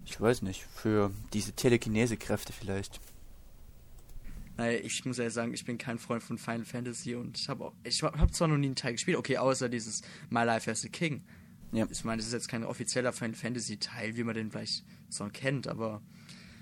[0.07, 3.01] Ich weiß nicht, für diese Telekinese-Kräfte vielleicht.
[4.57, 7.73] Naja, ich muss ja sagen, ich bin kein Freund von Final Fantasy und ich habe
[7.85, 10.89] ich hab zwar noch nie einen Teil gespielt, okay, außer dieses My Life as a
[10.89, 11.23] King.
[11.73, 11.87] Ja.
[11.91, 15.29] Ich meine, das ist jetzt kein offizieller Final Fantasy Teil, wie man den vielleicht so
[15.31, 16.01] kennt, aber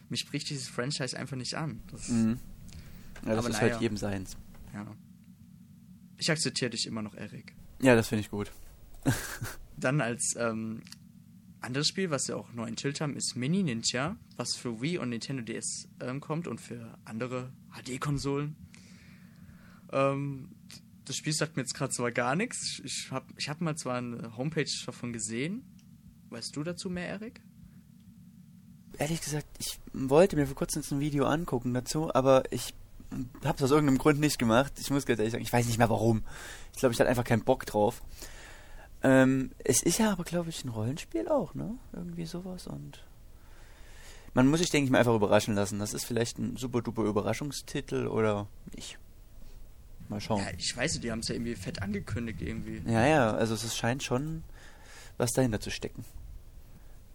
[0.09, 1.83] mich spricht dieses Franchise einfach nicht an.
[1.93, 2.41] Das, Mhm.
[3.27, 3.73] Ja, das ist naja.
[3.73, 4.37] halt jedem seins.
[4.73, 4.87] ja.
[6.17, 7.55] Ich akzeptiere dich immer noch, Erik.
[7.83, 8.51] Ja, das finde ich gut.
[9.77, 10.83] Dann als ähm,
[11.65, 15.11] anderes Spiel, was sie auch neu enthüllt haben, ist Mini Ninja, was für Wii und
[15.11, 18.57] Nintendo DS ähm, kommt und für andere HD-Konsolen.
[19.93, 20.51] Ähm,
[21.05, 22.81] das Spiel sagt mir jetzt gerade zwar gar nichts.
[22.85, 25.65] Ich habe ich hab mal zwar eine Homepage davon gesehen.
[26.31, 27.41] Weißt du dazu mehr, Erik?
[28.99, 32.75] Ehrlich gesagt, ich wollte mir vor kurzem ein Video angucken dazu, aber ich
[33.45, 34.73] habe es aus irgendeinem Grund nicht gemacht.
[34.81, 36.23] Ich muss ganz ehrlich sagen, ich weiß nicht mehr warum.
[36.73, 38.03] Ich glaube, ich hatte einfach keinen Bock drauf.
[39.05, 41.77] Ähm, es ist ja aber, glaube ich, ein Rollenspiel auch, ne?
[41.93, 43.05] Irgendwie sowas und
[44.33, 45.79] man muss sich, denke ich mal, einfach überraschen lassen.
[45.79, 48.99] Das ist vielleicht ein super duper Überraschungstitel oder nicht.
[50.09, 50.41] Mal schauen.
[50.41, 52.83] Ja, ich weiß nicht, die haben es ja irgendwie fett angekündigt irgendwie.
[52.91, 54.43] Ja, ja, also es scheint schon
[55.17, 56.05] was dahinter zu stecken.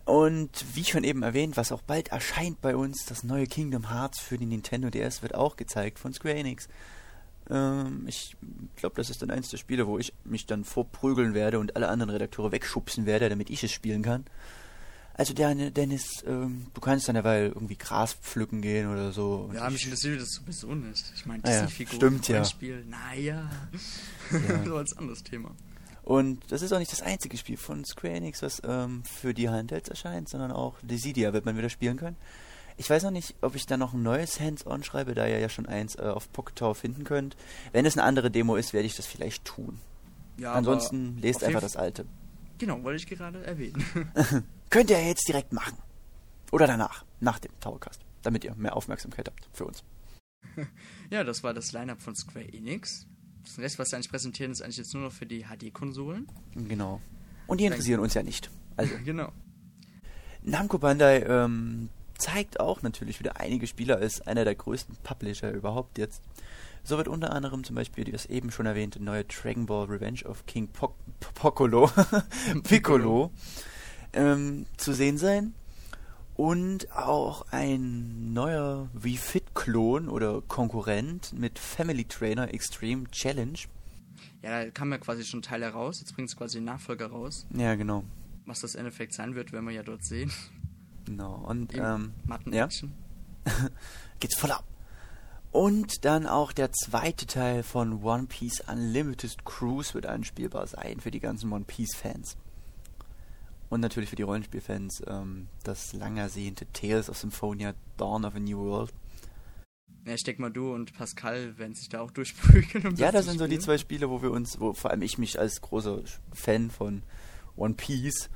[0.06, 4.20] Und wie schon eben erwähnt, was auch bald erscheint bei uns, das neue Kingdom Hearts
[4.20, 6.68] für die Nintendo DS wird auch gezeigt von Square Enix.
[7.50, 8.36] Ähm, ich
[8.76, 11.90] glaube, das ist dann eins der Spiele, wo ich mich dann vorprügeln werde und alle
[11.90, 14.26] anderen Redakteure wegschubsen werde, damit ich es spielen kann.
[15.16, 19.50] Also der Dennis, ähm, du kannst dann derweil irgendwie Gras pflücken gehen oder so.
[19.54, 21.12] Ja, ich- mich interessiert das sowieso nicht.
[21.14, 22.46] Ich meine, Ah ja, Disney-Figuren, stimmt, ja.
[22.46, 23.50] Spiel, naja.
[24.32, 24.64] Ja.
[24.66, 25.52] so als anderes Thema.
[26.04, 29.50] Und das ist auch nicht das einzige Spiel von Square Enix, was ähm, für die
[29.50, 32.16] Handhelds erscheint, sondern auch Dissidia wird man wieder spielen können.
[32.80, 35.50] Ich weiß noch nicht, ob ich da noch ein neues Hands-on schreibe, da ihr ja
[35.50, 37.36] schon eins äh, auf Pocket Tower finden könnt.
[37.74, 39.82] Wenn es eine andere Demo ist, werde ich das vielleicht tun.
[40.38, 42.06] Ja, Ansonsten lest einfach das alte.
[42.58, 43.84] Genau, wollte ich gerade erwähnen.
[44.70, 45.78] Könnt ihr ja jetzt direkt machen.
[46.54, 49.84] Oder danach, nach dem Towercast, damit ihr mehr Aufmerksamkeit habt für uns.
[51.10, 53.08] ja, das war das Lineup von Square Enix.
[53.44, 56.30] Das Rest, was sie eigentlich präsentieren, ist eigentlich jetzt nur noch für die HD-Konsolen.
[56.56, 57.02] Genau.
[57.46, 58.50] Und die interessieren uns ja nicht.
[58.78, 59.34] Also, Genau.
[60.44, 65.98] Namco Bandai ähm, zeigt auch natürlich wieder einige Spieler als einer der größten Publisher überhaupt
[65.98, 66.22] jetzt.
[66.84, 70.46] So wird unter anderem zum Beispiel das eben schon erwähnte neue Dragon Ball Revenge of
[70.46, 70.96] King Poc
[71.36, 71.92] Poccolo,
[72.64, 73.32] Piccolo
[74.14, 75.54] ähm, zu sehen sein.
[76.36, 83.60] Und auch ein neuer Wii-Fit-Klon oder Konkurrent mit Family Trainer Extreme Challenge.
[84.42, 86.00] Ja, da kam ja quasi schon Teil heraus.
[86.00, 87.46] Jetzt bringt es quasi den Nachfolger raus.
[87.54, 88.06] Ja, genau.
[88.46, 90.32] Was das Endeffekt sein wird, werden wir ja dort sehen.
[91.06, 91.36] Genau.
[91.48, 92.94] Und ähm, Matten-Action.
[94.20, 94.64] geht's voll ab.
[95.52, 101.10] Und dann auch der zweite Teil von One Piece Unlimited Cruise wird anspielbar sein für
[101.10, 102.38] die ganzen One Piece Fans.
[103.70, 108.40] Und natürlich für die Rollenspielfans ähm, das lang ersehnte Tales of Symphonia Dawn of a
[108.40, 108.92] New World.
[110.06, 112.88] Ja, ich denke mal, du und Pascal werden sich da auch durchprügeln.
[112.88, 113.62] Um ja, das das sind so die spielen.
[113.62, 116.02] zwei Spiele, wo wir uns, wo vor allem ich mich als großer
[116.34, 117.04] Fan von
[117.56, 118.30] One Piece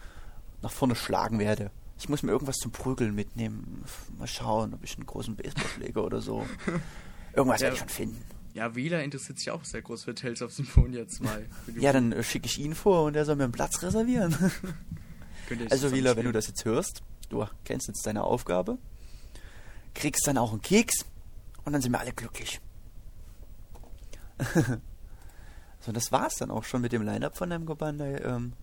[0.62, 1.72] nach vorne schlagen werde.
[2.04, 3.86] Ich muss mir irgendwas zum Prügeln mitnehmen.
[4.20, 6.46] Mal schauen, ob ich einen großen Baseballschläger oder so.
[7.34, 7.68] Irgendwas Ja.
[7.68, 8.22] werde ich schon finden.
[8.54, 11.26] Ja, Wieler interessiert sich auch sehr groß für Tales of Symphonia 2.
[11.66, 13.82] Für die- Ja, dann äh, schicke ich ihn vor und er soll mir einen Platz
[13.82, 14.36] reservieren.
[15.70, 18.78] Also Wieler, wenn du das jetzt hörst, du kennst jetzt deine Aufgabe,
[19.94, 21.06] kriegst dann auch einen Keks
[21.64, 22.60] und dann sind wir alle glücklich.
[25.80, 28.16] so, das war's dann auch schon mit dem Line-Up von Namco Bandai.
[28.24, 28.54] Ähm,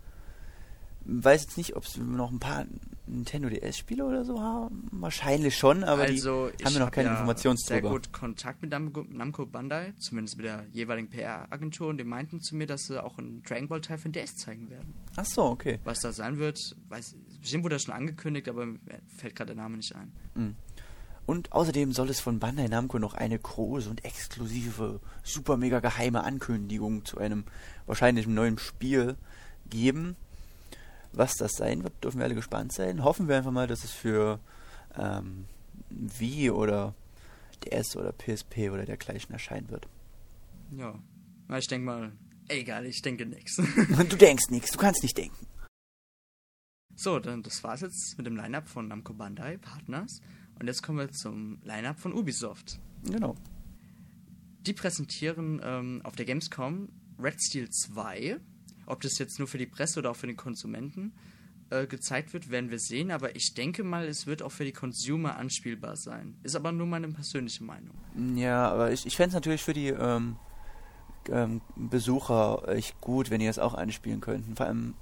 [1.04, 2.66] weiß jetzt nicht, ob es noch ein paar
[3.06, 4.88] Nintendo DS-Spiele oder so haben.
[4.92, 7.94] Wahrscheinlich schon, aber also, die haben wir noch hab keine ja Informationen sehr drüber.
[7.94, 12.54] gut Kontakt mit Namco, Namco Bandai, zumindest mit der jeweiligen PR-Agentur, und die meinten zu
[12.54, 14.94] mir, dass sie auch einen Dragon Ball Teil für den DS zeigen werden.
[15.16, 15.80] Ach so, okay.
[15.84, 16.58] Was das sein wird,
[16.88, 18.78] weiß, bestimmt wurde das schon angekündigt, aber mir
[19.16, 20.12] fällt gerade der Name nicht ein.
[20.34, 20.56] Mhm.
[21.26, 26.24] Und außerdem soll es von Bandai Namco noch eine große und exklusive, super mega geheime
[26.24, 27.44] Ankündigung zu einem
[27.86, 29.16] wahrscheinlich neuen Spiel
[29.68, 30.16] geben.
[31.12, 33.02] Was das sein wird, dürfen wir alle gespannt sein.
[33.02, 34.38] Hoffen wir einfach mal, dass es für
[34.96, 35.46] ähm,
[35.90, 36.94] Wii oder
[37.64, 39.88] DS oder PSP oder dergleichen erscheinen wird.
[40.76, 40.94] Ja,
[41.58, 42.12] ich denke mal,
[42.48, 43.56] egal, ich denke nichts.
[44.08, 45.46] Du denkst nichts, du kannst nicht denken.
[46.94, 50.20] So, dann das war's jetzt mit dem Line-Up von Namco Bandai Partners.
[50.58, 52.78] Und jetzt kommen wir zum Line-Up von Ubisoft.
[53.04, 53.34] Genau.
[54.66, 58.38] Die präsentieren ähm, auf der Gamescom Red Steel 2.
[58.90, 61.12] Ob das jetzt nur für die Presse oder auch für den Konsumenten
[61.70, 63.10] äh, gezeigt wird, werden wir sehen.
[63.10, 66.36] Aber ich denke mal, es wird auch für die Consumer anspielbar sein.
[66.42, 67.94] Ist aber nur meine persönliche Meinung.
[68.34, 70.36] Ja, aber ich, ich fände es natürlich für die ähm,
[71.28, 74.56] ähm, Besucher echt gut, wenn ihr es auch anspielen könnten.
[74.56, 74.94] Vor allem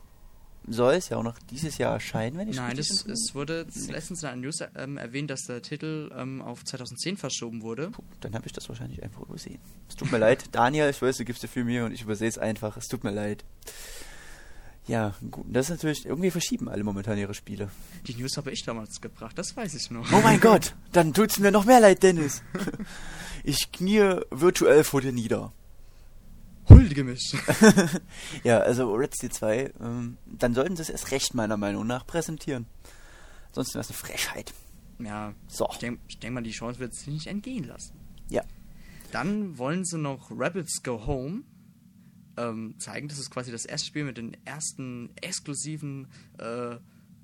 [0.71, 4.23] soll es ja auch noch dieses Jahr erscheinen, wenn ich Nein, das, es wurde letztens
[4.23, 7.91] in einer News ähm, erwähnt, dass der Titel ähm, auf 2010 verschoben wurde.
[7.91, 9.59] Puh, dann habe ich das wahrscheinlich einfach übersehen.
[9.89, 12.29] Es tut mir leid, Daniel, ich weiß, du gibst dir viel Mühe und ich übersehe
[12.29, 12.77] es einfach.
[12.77, 13.45] Es tut mir leid.
[14.87, 17.71] Ja, gut, das ist natürlich, irgendwie verschieben alle momentan ihre Spiele.
[18.07, 20.11] Die News habe ich damals gebracht, das weiß ich noch.
[20.13, 22.43] Oh mein Gott, dann tut's mir noch mehr leid, Dennis.
[23.45, 25.53] Ich knie virtuell vor dir nieder.
[26.79, 27.37] Huldige mich.
[28.45, 32.07] Ja, also Red Steel 2, ähm, dann sollten sie es erst recht meiner Meinung nach
[32.07, 32.67] präsentieren.
[33.53, 34.53] Sonst wäre es eine Frechheit.
[34.99, 35.69] ja, So.
[35.73, 37.95] ich denke denk mal, die Chance wird sich nicht entgehen lassen.
[38.29, 38.43] Ja.
[39.13, 41.43] Dann wollen sie noch Rebels Go Home
[42.37, 43.09] ähm, zeigen.
[43.09, 46.77] Das ist quasi das erste Spiel mit dem ersten exklusiven äh,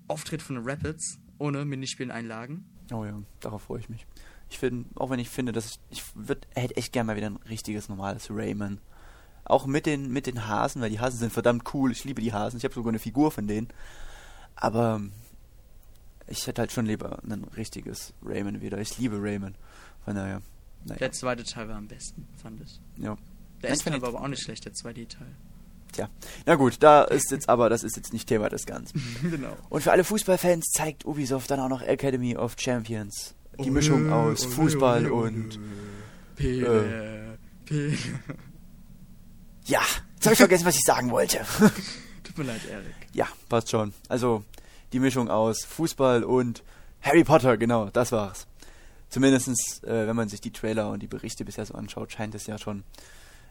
[0.08, 2.64] Auftritt von den Rapids ohne Minispielen-Einlagen.
[2.92, 4.06] Oh ja, darauf freue ich mich.
[4.50, 7.28] Ich finde, auch wenn ich finde, dass ich, ich würd, hätte echt gerne mal wieder
[7.30, 8.78] ein richtiges, normales Rayman.
[9.44, 11.92] Auch mit den, mit den Hasen, weil die Hasen sind verdammt cool.
[11.92, 12.56] Ich liebe die Hasen.
[12.56, 13.68] Ich habe sogar eine Figur von denen.
[14.56, 15.02] Aber
[16.26, 18.78] ich hätte halt schon lieber ein richtiges Rayman wieder.
[18.78, 19.54] Ich liebe Rayman.
[20.04, 20.42] Von daher,
[20.84, 20.98] naja.
[20.98, 22.80] Der zweite Teil war am besten, fand ich.
[22.96, 23.16] Ja.
[23.62, 25.34] Der erste Teil war aber auch nicht schlecht, der 2D-Teil.
[25.92, 26.10] Tja.
[26.44, 29.00] Na gut, da ist jetzt aber, das ist jetzt nicht Thema des Ganzen.
[29.22, 29.56] genau.
[29.68, 33.34] Und für alle Fußballfans zeigt Ubisoft dann auch noch Academy of Champions.
[33.62, 35.60] Die Mischung Ole, aus ole, Fußball und
[36.34, 37.96] Pele, Pele.
[39.64, 39.82] Ja,
[40.14, 41.38] jetzt habe ich vergessen, was ich sagen wollte.
[42.24, 42.94] Tut mir leid, Erik.
[43.12, 43.94] ja, passt schon.
[44.08, 44.44] Also
[44.92, 46.62] die Mischung aus Fußball und
[47.02, 48.46] Harry Potter, genau, das war's.
[49.08, 52.46] Zumindestens, äh, wenn man sich die Trailer und die Berichte bisher so anschaut, scheint es
[52.46, 52.84] ja schon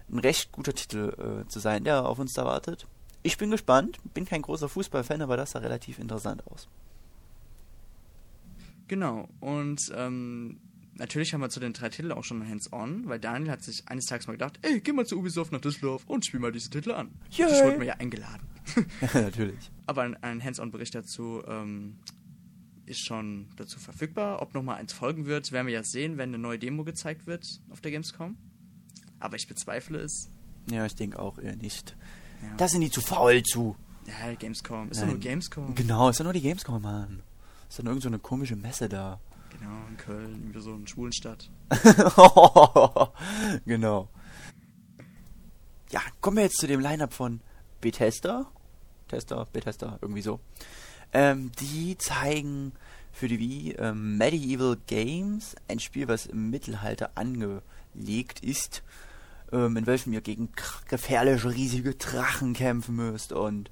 [0.10, 2.86] ein recht guter Titel äh, zu sein, der auf uns da wartet.
[3.22, 6.68] Ich bin gespannt, bin kein großer Fußballfan, aber das sah relativ interessant aus.
[8.88, 10.60] Genau, und ähm,
[10.98, 14.06] natürlich haben wir zu den drei Titeln auch schon Hands-on, weil Daniel hat sich eines
[14.06, 16.92] Tages mal gedacht, ey, geh mal zu Ubisoft nach Düsseldorf und spiel mal diese Titel
[16.92, 17.12] an.
[17.32, 17.48] Yay.
[17.52, 18.48] Ich wurde mir ja eingeladen.
[19.14, 19.72] Natürlich.
[19.86, 21.98] Aber ein, ein Hands-on-Bericht dazu ähm,
[22.86, 24.42] ist schon dazu verfügbar.
[24.42, 27.46] Ob nochmal eins folgen wird, werden wir ja sehen, wenn eine neue Demo gezeigt wird
[27.70, 28.38] auf der Gamescom.
[29.20, 30.30] Aber ich bezweifle es.
[30.70, 31.96] Ja, ich denke auch eher nicht.
[32.42, 33.76] Ja, Da sind die zu faul zu.
[34.08, 34.90] ja Gamescom.
[34.92, 35.16] Ist doch Nein.
[35.16, 35.76] nur Gamescom.
[35.76, 37.22] Genau, ist ja nur die Gamescom, Mann.
[37.70, 39.20] Ist dann irgend so eine komische Messe da.
[39.60, 41.50] Genau, in Köln, irgendwie so eine Schwulenstadt.
[43.66, 44.10] genau.
[45.92, 47.42] Ja, kommen wir jetzt zu dem Line-Up von
[47.82, 48.48] Bethesda.
[49.08, 50.40] Tester, Bethesda, irgendwie so.
[51.12, 52.74] Ähm, die zeigen
[53.12, 58.82] für die Wii ähm, Medieval Games, ein Spiel, was im Mittelalter angelegt ist,
[59.52, 60.50] ähm, in welchem ihr gegen
[60.88, 63.70] gefährliche, riesige Drachen kämpfen müsst und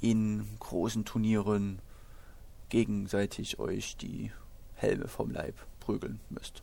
[0.00, 1.80] in großen Turnieren
[2.68, 4.30] gegenseitig euch die
[4.78, 6.62] Helme vom Leib prügeln müsst.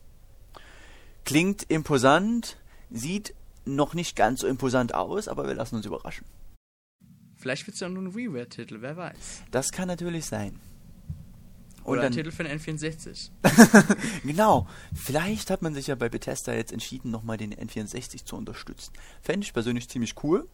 [1.24, 2.56] Klingt imposant,
[2.90, 6.24] sieht noch nicht ganz so imposant aus, aber wir lassen uns überraschen.
[7.36, 9.42] Vielleicht wird es ja nur ein WiiWare-Titel, wer weiß.
[9.50, 10.58] Das kann natürlich sein.
[11.82, 13.30] Und Oder ein dann, Titel für den N64.
[14.24, 18.92] genau, vielleicht hat man sich ja bei Bethesda jetzt entschieden, nochmal den N64 zu unterstützen.
[19.22, 20.48] Fände ich persönlich ziemlich cool.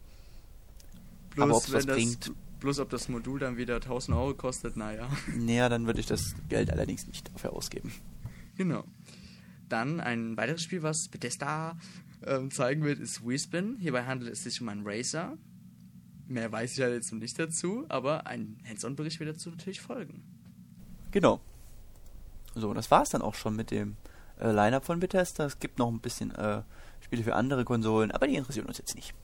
[1.31, 2.33] Bloß, Aber ob's wenn was das, bringt.
[2.63, 5.09] Bloß ob das Modul dann wieder 1000 Euro kostet, naja.
[5.37, 7.93] Naja, dann würde ich das Geld allerdings nicht dafür ausgeben.
[8.57, 8.85] Genau.
[9.69, 11.77] Dann ein weiteres Spiel, was Bethesda
[12.25, 13.77] ähm, zeigen wird, ist Wii.
[13.79, 15.37] Hierbei handelt es sich um einen Racer.
[16.29, 20.23] Mehr weiß ich ja jetzt noch nicht dazu, aber ein Hands-on-Bericht wird dazu natürlich folgen.
[21.11, 21.41] Genau.
[22.55, 23.97] So, das war's dann auch schon mit dem
[24.39, 25.47] äh, Line-Up von Bethesda.
[25.47, 26.63] Es gibt noch ein bisschen äh,
[27.01, 29.15] Spiele für andere Konsolen, aber die interessieren uns jetzt nicht.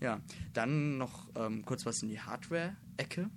[0.00, 0.20] Ja,
[0.52, 3.30] dann noch ähm, kurz was in die Hardware-Ecke.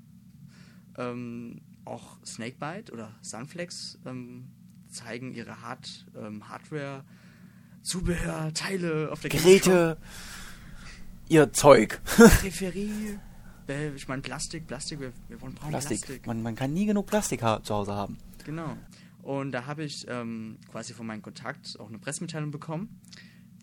[0.98, 4.48] Ähm, auch Snakebite oder Sunflex ähm,
[4.90, 7.04] zeigen ihre Hard ähm, Hardware,
[7.82, 9.98] Zubehör, Teile auf der Geräte,
[11.30, 12.00] ihr Zeug.
[12.18, 12.30] Gamescom.
[12.40, 13.20] Peripherie.
[13.68, 16.02] Äh, Ich meine Plastik, Plastik, wir, wir wollen brauchen Plastik.
[16.02, 16.28] Plastik.
[16.28, 18.18] Man, man kann nie genug Plastik ha zu Hause haben.
[18.46, 18.78] Genau.
[19.24, 23.00] Und da habe ich ähm, quasi von meinem Kontakt auch eine Pressemitteilung bekommen.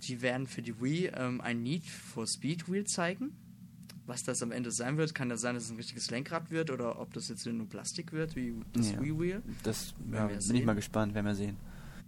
[0.00, 3.32] Die werden für die Wii ähm, ein Need for Speed Wheel zeigen.
[4.06, 6.70] Was das am Ende sein wird, kann das sein, dass es ein richtiges Lenkrad wird
[6.70, 9.00] oder ob das jetzt nur Plastik wird, wie das Ja.
[9.02, 9.42] Wii Wheel.
[9.64, 10.56] Das ja, wir bin sehen.
[10.56, 11.56] ich mal gespannt, werden wir sehen.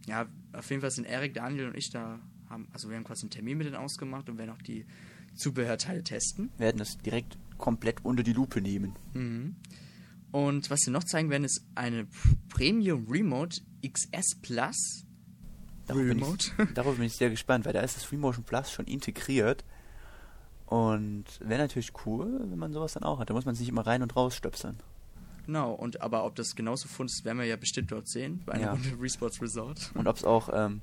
[0.06, 3.24] Ja, auf jeden Fall sind Erik, Daniel und ich da, haben, also wir haben quasi
[3.24, 4.86] einen Termin mit denen ausgemacht und werden auch die
[5.34, 6.48] Zubehörteile testen.
[6.56, 8.94] Wir werden das direkt komplett unter die Lupe nehmen.
[9.12, 9.56] Mhm.
[10.32, 12.06] Und was sie noch zeigen werden, ist eine
[12.48, 15.04] Premium Remote XS Plus.
[15.86, 16.50] Darauf bin, Remote.
[16.58, 19.64] ich, darauf bin ich sehr gespannt, weil da ist das Free Motion Plus schon integriert.
[20.66, 23.28] Und wäre natürlich cool, wenn man sowas dann auch hat.
[23.28, 24.76] Da muss man sich immer rein und raus stöpseln.
[25.46, 28.62] Genau, und aber ob das genauso funzt, werden wir ja bestimmt dort sehen, bei einer
[28.66, 28.72] Ja.
[28.72, 29.90] Runde Resports Resort.
[29.94, 30.80] Und ob es auch ähm,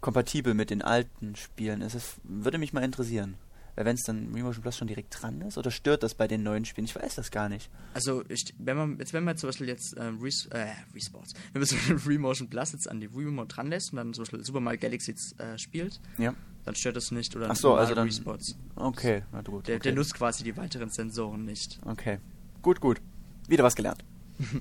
[0.00, 3.34] kompatibel mit den alten Spielen ist, das würde mich mal interessieren.
[3.76, 6.28] Weil wenn es dann Wii Motion Plus schon direkt dran ist, oder stört das bei
[6.28, 6.84] den neuen Spielen?
[6.84, 7.70] Ich weiß das gar nicht.
[7.92, 11.60] Also, ich, wenn man jetzt, wenn man zum Beispiel jetzt ähm, Res äh, Resports, wenn
[11.62, 14.60] man Beispiel Remotion Plus jetzt an die Remote dran lässt und dann zum Beispiel Super
[14.60, 16.34] Mario Galaxy jetzt, äh, spielt, Ja.
[16.64, 17.34] dann stört das nicht.
[17.34, 18.56] Oder Ach so, also dann- Resports.
[18.76, 19.66] Okay, na gut.
[19.66, 19.82] Der, okay.
[19.84, 21.80] der nutzt quasi die weiteren Sensoren nicht.
[21.84, 22.18] Okay.
[22.62, 23.00] Gut, gut.
[23.48, 24.04] Wieder was gelernt.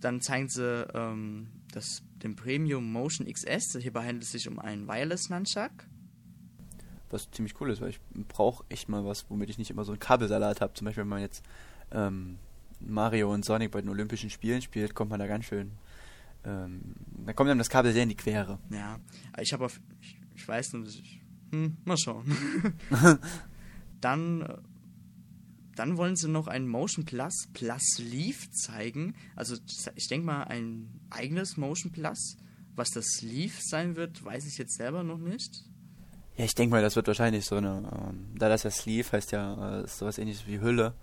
[0.00, 3.78] Dann zeigen sie ähm, das, den Premium Motion XS.
[3.80, 5.70] Hierbei handelt es sich um einen Wireless Nunchuck.
[7.10, 9.92] Was ziemlich cool ist, weil ich brauche echt mal was, womit ich nicht immer so
[9.92, 10.74] einen Kabelsalat habe.
[10.74, 11.44] Zum Beispiel, wenn man jetzt
[11.90, 12.36] ähm,
[12.80, 15.70] Mario und Sonic bei den Olympischen Spielen spielt, kommt man da ganz schön.
[16.44, 16.80] Ähm,
[17.26, 18.58] da kommt einem das Kabel sehr in die Quere.
[18.70, 18.98] Ja,
[19.40, 19.80] ich habe auf.
[20.00, 21.20] Ich, ich weiß nur, dass ich.
[21.50, 22.24] Hm, mal schauen.
[24.00, 24.42] dann.
[24.42, 24.56] äh,
[25.76, 29.14] Dann wollen sie noch einen Motion Plus Plus Sleeve zeigen.
[29.36, 29.56] Also,
[29.94, 32.36] ich denke mal, ein eigenes Motion Plus.
[32.76, 35.64] Was das Sleeve sein wird, weiß ich jetzt selber noch nicht.
[36.38, 39.32] Ja, ich denke mal, das wird wahrscheinlich so eine, ähm, da das ja Sleeve heißt
[39.32, 40.94] ja, äh, ist sowas ähnliches wie Hülle,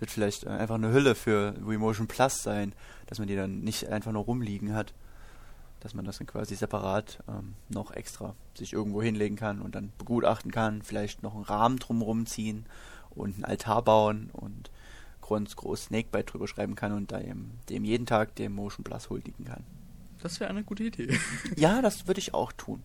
[0.00, 2.74] wird vielleicht äh, einfach eine Hülle für Wii Motion Plus sein,
[3.06, 4.92] dass man die dann nicht einfach nur rumliegen hat,
[5.78, 9.92] dass man das dann quasi separat ähm, noch extra sich irgendwo hinlegen kann und dann
[9.96, 12.66] begutachten kann, vielleicht noch einen Rahmen drumherum ziehen
[13.10, 14.72] und einen Altar bauen und
[15.20, 19.08] ganz groß Snakebite drüber schreiben kann und da dem, dem jeden Tag dem Motion Plus
[19.08, 19.62] huldigen kann.
[20.20, 21.16] Das wäre eine gute Idee.
[21.54, 22.82] Ja, das würde ich auch tun.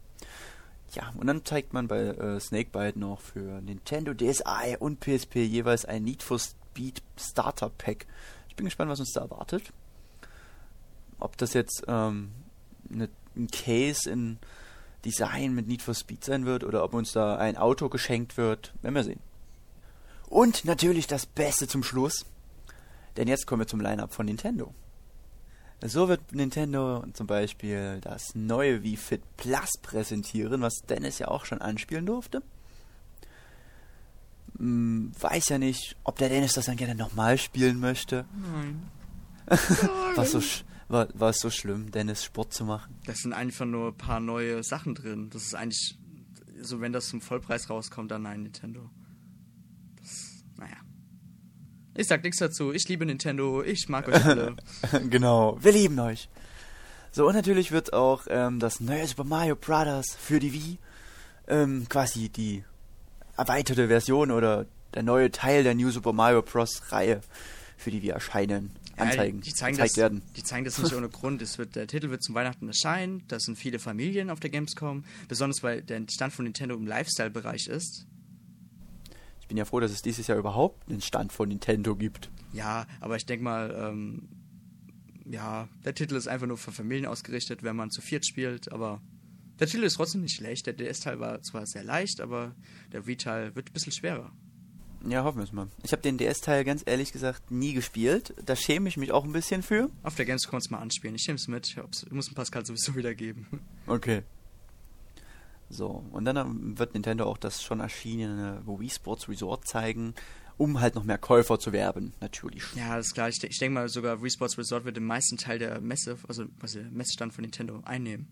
[0.95, 5.84] Ja, und dann zeigt man bei äh, Snakebite noch für Nintendo DSi und PSP jeweils
[5.84, 8.05] ein Need for Speed Starter Pack.
[8.47, 9.73] Ich bin gespannt, was uns da erwartet.
[11.19, 12.31] Ob das jetzt ähm,
[12.89, 14.38] ne, ein Case in
[15.03, 18.73] Design mit Need for Speed sein wird oder ob uns da ein Auto geschenkt wird,
[18.81, 19.19] werden wir sehen.
[20.27, 22.25] Und natürlich das Beste zum Schluss,
[23.17, 24.73] denn jetzt kommen wir zum Line-Up von Nintendo.
[25.88, 31.45] So wird Nintendo zum Beispiel das neue Wii Fit Plus präsentieren, was Dennis ja auch
[31.45, 32.41] schon anspielen durfte.
[34.58, 38.26] Hm, weiß ja nicht, ob der Dennis das dann gerne nochmal spielen möchte.
[38.54, 38.89] Nein.
[40.15, 42.95] War so, sch- war, war es so schlimm, Dennis Sport zu machen?
[43.06, 45.29] Das sind einfach nur ein paar neue Sachen drin.
[45.31, 46.00] Das ist eigentlich,
[46.62, 48.90] so wenn das zum Vollpreis rauskommt, dann nein, Nintendo.
[51.96, 52.73] Ich sag nichts dazu.
[52.73, 53.63] Ich liebe Nintendo.
[53.63, 54.56] Ich mag euch alle.
[55.10, 56.27] genau, wir lieben euch.
[57.12, 60.06] So, und natürlich wird auch ähm, das neue Super Mario Bros.
[60.19, 60.77] für die Wii
[61.48, 62.65] ähm, quasi die
[63.37, 66.81] erweiterte Version oder der neue Teil der New Super Mario Bros.
[66.91, 67.21] Reihe
[67.77, 70.21] für die Wii erscheinen, anzeigen, die zeigen gezeigt das, werden.
[70.35, 71.41] Die zeigen das nicht ohne Grund.
[71.41, 73.23] Es wird, der Titel wird zum Weihnachten erscheinen.
[73.29, 75.06] Da sind viele Familien auf der Gamescom.
[75.29, 78.06] Besonders weil der Stand von Nintendo im Lifestyle-Bereich ist.
[79.46, 82.31] Ich bin ja froh, dass es dieses Jahr überhaupt einen Stand von Nintendo gibt.
[82.52, 84.27] Ja, aber ich denke mal, ähm,
[85.23, 89.04] ja, der Titel ist einfach nur für Familien ausgerichtet, wenn man zu viert spielt, aber
[89.60, 90.65] der Titel ist trotzdem nicht schlecht.
[90.65, 92.56] Der DS-Teil war zwar sehr leicht, aber
[92.91, 94.31] der Wii-Teil wird ein bisschen schwerer.
[95.08, 95.67] Ja, hoffen wir es mal.
[95.83, 98.33] Ich habe den DS-Teil ganz ehrlich gesagt nie gespielt.
[98.43, 99.91] Da schäme ich mich auch ein bisschen für.
[100.02, 101.13] Auf der Gamescom mal anspielen.
[101.13, 101.67] Ich nehme es mit.
[101.67, 103.46] Ich muss dem Pascal sowieso wieder geben.
[103.85, 104.23] Okay.
[105.69, 110.13] So, und dann wird Nintendo auch das schon erschienene Wii Sports Resort zeigen,
[110.57, 112.63] um halt noch mehr Käufer zu werben, natürlich.
[112.75, 113.29] Ja, das ist klar.
[113.29, 116.45] Ich, ich denke mal, sogar Wii Sports Resort wird den meisten Teil der Messe, also,
[116.61, 118.27] also der Messestand von Nintendo einnehmen.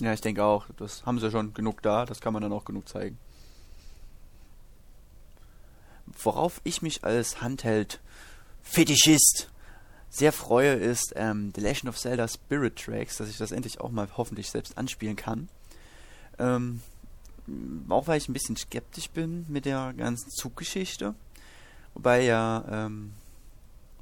[0.00, 0.66] Ja, ich denke auch.
[0.76, 3.18] Das haben sie schon genug da, das kann man dann auch genug zeigen.
[6.06, 9.50] Worauf ich mich als Handheld-Fetischist
[10.08, 13.90] sehr freue, ist ähm, The Legend of Zelda Spirit Tracks, dass ich das endlich auch
[13.90, 15.48] mal hoffentlich selbst anspielen kann.
[16.38, 16.80] Ähm,
[17.88, 21.14] auch weil ich ein bisschen skeptisch bin mit der ganzen Zuggeschichte.
[21.94, 23.12] Wobei ja, ähm,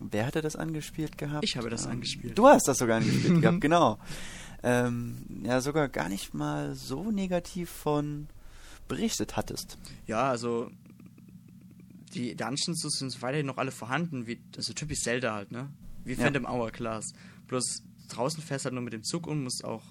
[0.01, 1.45] wer hatte das angespielt gehabt?
[1.45, 2.39] Ich habe das ähm, angespielt.
[2.39, 3.99] Du hast das sogar angespielt gehabt, genau.
[4.63, 8.29] Ähm, ja, sogar gar nicht mal so negativ von
[8.89, 9.79] berichtet hattest.
[10.07, 10.71] Ja, also
[12.15, 15.69] die Dungeons sind weiterhin noch alle vorhanden, wie also typisch Zelda halt, ne?
[16.05, 16.25] Wie ja.
[16.25, 17.13] Phantom Hourglass.
[17.49, 19.83] Bloß draußen fährst halt nur mit dem Zug und musst auch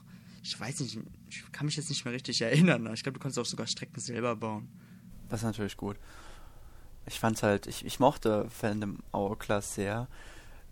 [0.43, 0.99] ich weiß nicht,
[1.33, 2.89] ich kann mich jetzt nicht mehr richtig erinnern.
[2.93, 4.67] Ich glaube, du kannst auch sogar Strecken selber bauen.
[5.29, 5.97] Das ist natürlich gut.
[7.05, 10.07] Ich fand's halt, ich, ich mochte Phantom Hourglass sehr.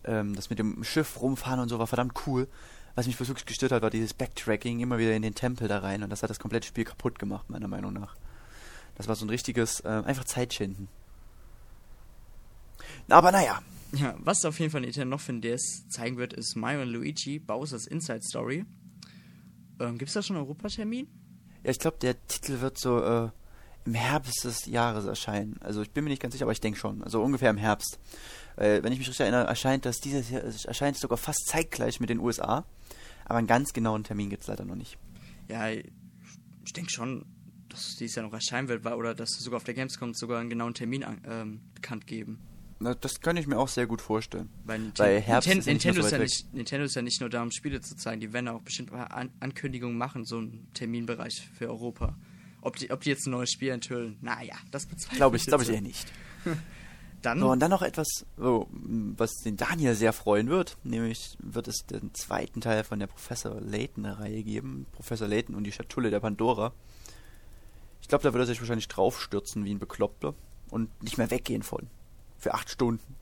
[0.03, 2.47] Ähm, das mit dem Schiff rumfahren und so war verdammt cool.
[2.95, 6.03] Was mich wirklich gestört hat, war dieses Backtracking immer wieder in den Tempel da rein
[6.03, 8.15] und das hat das komplette Spiel kaputt gemacht, meiner Meinung nach.
[8.95, 10.87] Das war so ein richtiges, äh, einfach Zeitschinden.
[13.09, 13.61] Aber naja.
[13.93, 16.89] Ja, was auf jeden Fall Nintendo noch für ein DS zeigen wird, ist Mario und
[16.89, 18.65] Luigi Bowser's Inside Story.
[19.79, 21.07] Ähm, Gibt es da schon einen Europatermin?
[21.63, 23.29] Ja, ich glaube, der Titel wird so äh,
[23.85, 25.57] im Herbst des Jahres erscheinen.
[25.61, 27.03] Also ich bin mir nicht ganz sicher, aber ich denke schon.
[27.03, 27.99] Also ungefähr im Herbst.
[28.57, 32.09] Äh, wenn ich mich richtig erinnere, erscheint das dieses Jahr, erscheint sogar fast zeitgleich mit
[32.09, 32.65] den USA.
[33.25, 34.97] Aber einen ganz genauen Termin gibt es leider noch nicht.
[35.47, 37.25] Ja, ich denke schon,
[37.69, 40.73] dass dies Jahr noch erscheinen wird, oder dass sogar auf der Gamescom sogar einen genauen
[40.73, 42.39] Termin ähm, bekannt geben.
[42.81, 44.49] Na, das kann ich mir auch sehr gut vorstellen.
[44.65, 47.29] Weil Weil Herbst Nintendo, ist, ja Nintendo, ist ja nicht, Nintendo ist ja nicht nur
[47.29, 48.19] da, um Spiele zu zeigen.
[48.21, 52.17] Die werden auch bestimmt An Ankündigungen machen, so einen Terminbereich für Europa.
[52.61, 55.45] Ob die, ob die jetzt ein neues Spiel enthüllen, naja, das bezweifle glaub ich.
[55.45, 56.07] Glaube ich eher nicht.
[57.21, 60.75] dann, so, und dann noch etwas, oh, was den Daniel sehr freuen wird.
[60.83, 64.87] Nämlich wird es den zweiten Teil von der Professor Layton-Reihe geben.
[64.91, 66.73] Professor Layton und die Schatulle der Pandora.
[68.01, 70.33] Ich glaube, da wird er sich wahrscheinlich draufstürzen wie ein Bekloppter
[70.71, 71.87] und nicht mehr weggehen von
[72.41, 73.15] für acht Stunden.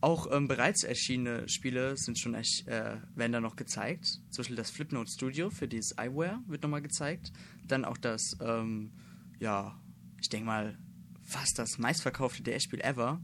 [0.00, 4.06] Auch ähm, bereits erschienene Spiele sind schon äh, werden da noch gezeigt.
[4.30, 7.32] Zum Beispiel das Flipnote Studio für dieses iWare wird nochmal gezeigt.
[7.66, 8.92] Dann auch das, ähm,
[9.38, 9.78] ja,
[10.18, 10.78] ich denke mal,
[11.22, 13.20] fast das meistverkaufte DS-Spiel ever,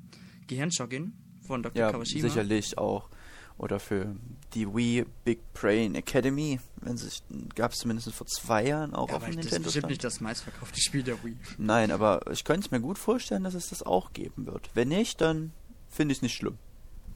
[0.49, 1.13] Gehirnjogging
[1.47, 1.81] von Dr.
[1.81, 2.29] Ja, Kawashima.
[2.29, 3.09] sicherlich auch.
[3.59, 4.15] Oder für
[4.53, 7.23] die Wii Big Brain Academy, wenn sich
[7.55, 9.49] gab es zumindest vor zwei Jahren auch ja, auf dem Nintendo.
[9.49, 11.37] Das ist bestimmt nicht das meistverkaufte Spiel der Wii.
[11.57, 14.71] Nein, aber ich könnte es mir gut vorstellen, dass es das auch geben wird.
[14.75, 15.53] Wenn nicht, dann
[15.89, 16.59] finde ich es nicht schlimm.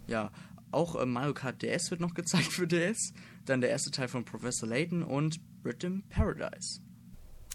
[0.06, 0.30] Ja,
[0.72, 3.12] auch äh, Mario Kart DS wird noch gezeigt für DS.
[3.44, 6.80] Dann der erste Teil von Professor Layton und Rhythm Paradise.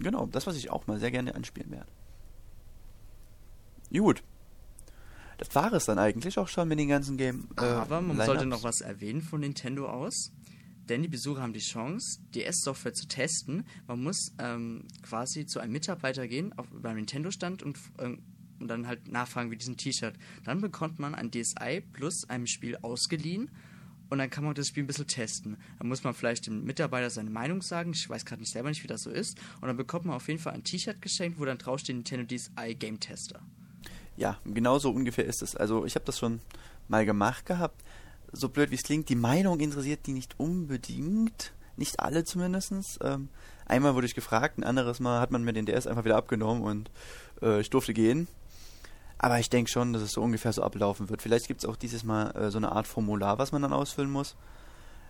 [0.00, 1.90] Genau, das, was ich auch mal sehr gerne anspielen werde.
[3.92, 4.22] Gut,
[5.38, 7.48] das war es dann eigentlich auch schon mit den ganzen Game.
[7.58, 10.32] Äh, Aber man sollte noch was erwähnen von Nintendo aus.
[10.88, 13.66] Denn die Besucher haben die Chance, DS-Software zu testen.
[13.88, 18.22] Man muss ähm, quasi zu einem Mitarbeiter gehen, auf, beim Nintendo-Stand und, ähm,
[18.60, 20.14] und dann halt nachfragen wie diesem T-Shirt.
[20.44, 23.50] Dann bekommt man ein DSi plus einem Spiel ausgeliehen
[24.10, 25.56] und dann kann man das Spiel ein bisschen testen.
[25.78, 27.90] Dann muss man vielleicht dem Mitarbeiter seine Meinung sagen.
[27.92, 29.36] Ich weiß gerade nicht selber nicht, wie das so ist.
[29.60, 32.76] Und dann bekommt man auf jeden Fall ein T-Shirt geschenkt, wo dann draufsteht Nintendo DSi
[32.76, 33.40] Game Tester.
[34.16, 35.56] Ja, genau so ungefähr ist es.
[35.56, 36.40] Also ich habe das schon
[36.88, 37.82] mal gemacht gehabt.
[38.32, 41.52] So blöd wie es klingt, die Meinung interessiert die nicht unbedingt.
[41.76, 42.98] Nicht alle zumindest.
[43.02, 43.28] Ähm,
[43.66, 46.62] einmal wurde ich gefragt, ein anderes Mal hat man mir den DS einfach wieder abgenommen
[46.62, 46.90] und
[47.42, 48.28] äh, ich durfte gehen.
[49.18, 51.22] Aber ich denke schon, dass es so ungefähr so ablaufen wird.
[51.22, 54.10] Vielleicht gibt es auch dieses Mal äh, so eine Art Formular, was man dann ausfüllen
[54.10, 54.36] muss.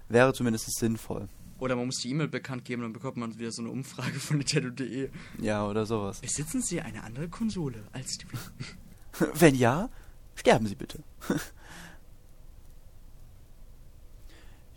[0.09, 1.29] Wäre zumindest sinnvoll.
[1.59, 4.39] Oder man muss die E-Mail bekannt geben, dann bekommt man wieder so eine Umfrage von
[4.39, 5.11] Nintendo.de.
[5.41, 6.21] Ja, oder sowas.
[6.21, 8.27] Besitzen Sie eine andere Konsole als die
[9.35, 9.89] Wenn ja,
[10.35, 11.03] sterben Sie bitte.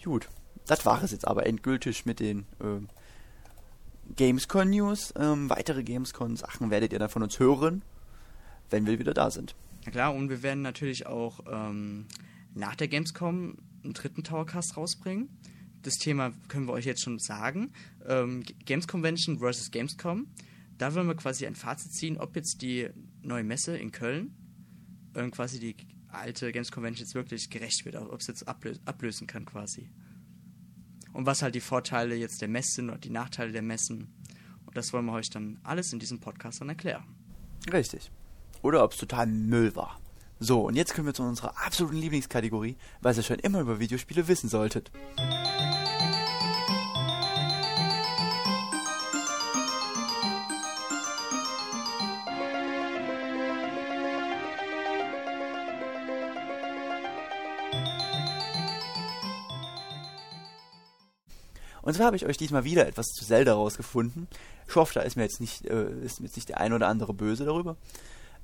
[0.04, 0.30] Gut,
[0.66, 2.80] das war es jetzt aber endgültig mit den äh,
[4.16, 5.14] Gamescom News.
[5.18, 7.84] Ähm, weitere Gamescom Sachen werdet ihr dann von uns hören,
[8.70, 9.56] wenn wir wieder da sind.
[9.86, 12.06] Na klar, und wir werden natürlich auch ähm,
[12.54, 15.30] nach der Gamescom einen dritten Towercast rausbringen.
[15.82, 17.72] Das Thema können wir euch jetzt schon sagen.
[18.06, 20.28] Ähm, Games Convention versus Gamescom.
[20.78, 22.90] Da wollen wir quasi ein Fazit ziehen, ob jetzt die
[23.22, 24.34] neue Messe in Köln
[25.16, 25.76] ähm, quasi die
[26.08, 29.90] alte Games Convention jetzt wirklich gerecht wird, ob es jetzt ablö ablösen kann quasi.
[31.14, 34.14] Und was halt die Vorteile jetzt der Messe sind oder die Nachteile der Messen.
[34.66, 37.04] Und das wollen wir euch dann alles in diesem Podcast dann erklären.
[37.72, 38.12] Richtig.
[38.62, 40.00] oder ob es total Müll war.
[40.40, 44.28] So, und jetzt kommen wir zu unserer absoluten Lieblingskategorie, was ihr schon immer über Videospiele
[44.28, 44.92] wissen solltet.
[61.90, 64.28] Und zwar habe ich euch diesmal wieder etwas zu Zelda rausgefunden.
[64.68, 66.88] Ich hoffe, da ist mir jetzt nicht, äh, ist mir jetzt nicht der ein oder
[66.88, 67.78] andere böse darüber.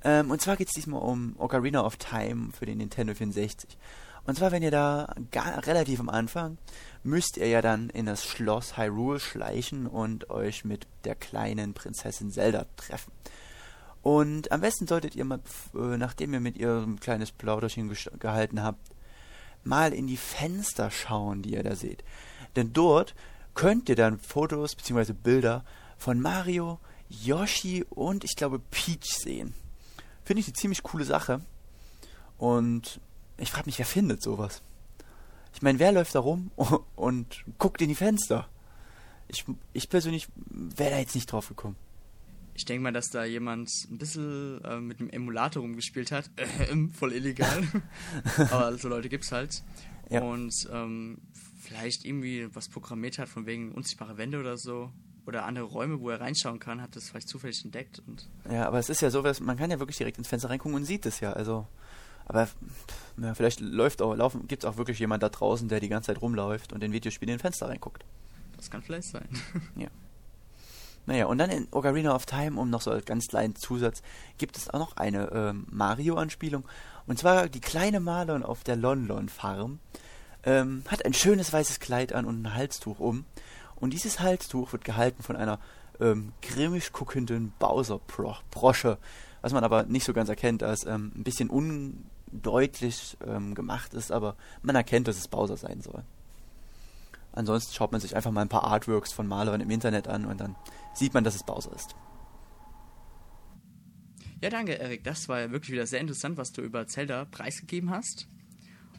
[0.02, 3.78] Ähm, und zwar geht es diesmal um Ocarina of Time für den Nintendo 64.
[4.24, 6.58] Und zwar, wenn ihr da gar, relativ am Anfang,
[7.04, 12.32] müsst ihr ja dann in das Schloss Hyrule schleichen und euch mit der kleinen Prinzessin
[12.32, 13.12] Zelda treffen.
[14.02, 15.38] Und am besten solltet ihr mal,
[15.72, 18.90] äh, nachdem ihr mit ihr ein kleines Plauderchen gehalten habt,
[19.62, 22.02] mal in die Fenster schauen, die ihr da seht.
[22.56, 23.14] Denn dort
[23.56, 25.12] könnt ihr dann Fotos bzw.
[25.12, 25.64] Bilder
[25.98, 26.78] von Mario,
[27.08, 29.54] Yoshi und ich glaube Peach sehen.
[30.24, 31.40] Finde ich eine ziemlich coole Sache.
[32.38, 33.00] Und
[33.38, 34.62] ich frage mich, wer findet sowas?
[35.54, 36.50] Ich meine, wer läuft da rum
[36.96, 38.46] und guckt in die Fenster?
[39.28, 41.76] Ich, ich persönlich wäre da jetzt nicht drauf gekommen.
[42.54, 46.30] Ich denke mal, dass da jemand ein bisschen äh, mit dem Emulator rumgespielt hat.
[46.36, 47.66] Äh, voll illegal.
[48.50, 49.62] Aber so Leute gibt's halt.
[50.10, 50.22] Ja.
[50.22, 51.18] Und ähm,
[51.66, 54.90] vielleicht irgendwie was programmiert hat, von wegen unsichtbare Wände oder so.
[55.26, 58.00] Oder andere Räume, wo er reinschauen kann, hat das vielleicht zufällig entdeckt.
[58.06, 60.76] Und ja, aber es ist ja so, man kann ja wirklich direkt ins Fenster reingucken
[60.76, 61.32] und sieht es ja.
[61.32, 61.66] Also,
[62.26, 62.48] aber
[63.20, 66.08] ja, vielleicht läuft auch, laufen, gibt es auch wirklich jemand da draußen, der die ganze
[66.08, 68.04] Zeit rumläuft und in Videospiele in den Fenster reinguckt.
[68.56, 69.28] Das kann vielleicht sein.
[69.76, 69.88] ja.
[71.06, 74.02] Naja, und dann in Ocarina of Time, um noch so als ganz kleinen Zusatz,
[74.38, 76.64] gibt es auch noch eine ähm, Mario-Anspielung.
[77.06, 79.80] Und zwar die kleine Malon auf der Lon-Lon Farm
[80.46, 83.26] ähm, hat ein schönes weißes Kleid an und ein Halstuch um.
[83.74, 85.60] Und dieses Halstuch wird gehalten von einer
[86.00, 88.98] ähm, grimmig guckenden Bowser-Brosche,
[89.42, 93.92] was man aber nicht so ganz erkennt, da es ähm, ein bisschen undeutlich ähm, gemacht
[93.92, 96.04] ist, aber man erkennt, dass es Bowser sein soll.
[97.32, 100.40] Ansonsten schaut man sich einfach mal ein paar Artworks von Malern im Internet an und
[100.40, 100.56] dann
[100.94, 101.94] sieht man, dass es Bowser ist.
[104.40, 105.04] Ja, danke, Erik.
[105.04, 108.28] Das war ja wirklich wieder sehr interessant, was du über Zelda preisgegeben hast.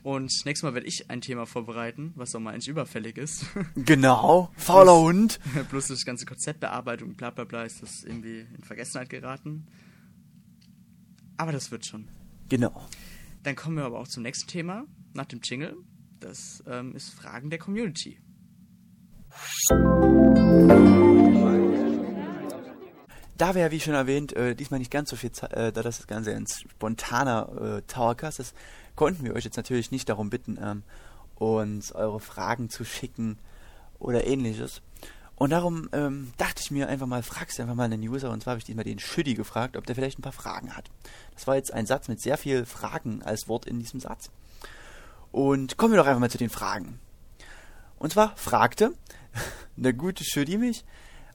[0.04, 3.46] Und nächstes Mal werde ich ein Thema vorbereiten, was auch mal eigentlich überfällig ist.
[3.76, 5.40] Genau, fauler plus, Hund.
[5.70, 9.68] Plus das ganze Konzeptbearbeitung, bla bla bla, ist das irgendwie in Vergessenheit geraten.
[11.38, 12.08] Aber das wird schon.
[12.50, 12.88] Genau.
[13.44, 15.78] Dann kommen wir aber auch zum nächsten Thema, nach dem Jingle.
[16.20, 18.18] Das ähm, ist Fragen der Community.
[23.38, 25.84] Da wir ja, wie schon erwähnt, äh, diesmal nicht ganz so viel Zeit, äh, da
[25.84, 28.56] das Ganze ein spontaner äh, Towercast ist,
[28.98, 30.84] konnten wir euch jetzt natürlich nicht darum bitten, ähm,
[31.36, 33.38] uns eure Fragen zu schicken
[34.00, 34.82] oder ähnliches.
[35.36, 38.52] Und darum ähm, dachte ich mir einfach mal, fragst einfach mal einen User, und zwar
[38.52, 40.90] habe ich diesmal den Schüdi gefragt, ob der vielleicht ein paar Fragen hat.
[41.36, 44.32] Das war jetzt ein Satz mit sehr viel Fragen als Wort in diesem Satz.
[45.32, 47.00] Und kommen wir doch einfach mal zu den Fragen.
[48.00, 48.94] Und zwar fragte
[49.76, 50.84] der gute Schüdi mich,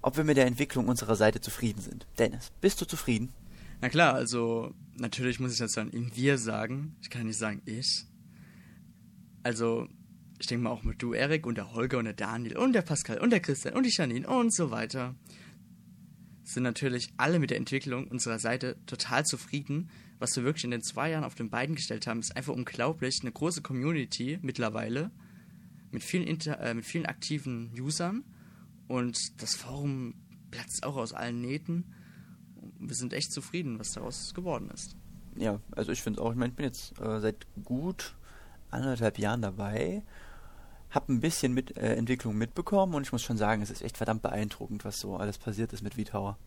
[0.03, 2.09] ob wir mit der Entwicklung unserer Seite zufrieden sind.
[2.19, 3.33] Dennis, bist du zufrieden?
[3.83, 6.95] Na klar, also natürlich muss ich das dann in wir sagen.
[7.03, 8.07] Ich kann nicht sagen ich.
[9.43, 9.89] Also,
[10.39, 12.83] ich denke mal auch mit du, Erik, und der Holger und der Daniel und der
[12.83, 15.17] Pascal und der Christian und die Janine und so weiter.
[16.45, 19.91] Sind natürlich alle mit der Entwicklung unserer Seite total zufrieden.
[20.21, 23.19] Was wir wirklich in den zwei Jahren auf den beiden gestellt haben, ist einfach unglaublich.
[23.23, 25.11] Eine große Community mittlerweile
[25.91, 28.23] mit vielen, Inter äh, mit vielen aktiven Usern
[28.87, 30.15] und das Forum
[30.53, 31.97] platzt auch aus allen Nähten
[32.89, 34.97] wir sind echt zufrieden, was daraus geworden ist.
[35.37, 38.15] Ja, also ich finde auch, ich meine, ich bin jetzt äh, seit gut
[38.71, 40.03] anderthalb Jahren dabei,
[40.91, 43.97] habe ein bisschen mit äh, Entwicklung mitbekommen und ich muss schon sagen, es ist echt
[43.97, 46.39] verdammt beeindruckend, was so alles passiert ist mit VTower.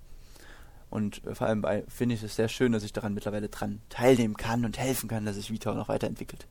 [0.90, 4.38] Und äh, vor allem finde ich es sehr schön, dass ich daran mittlerweile dran teilnehmen
[4.38, 6.48] kann und helfen kann, dass sich VTower noch weiterentwickelt.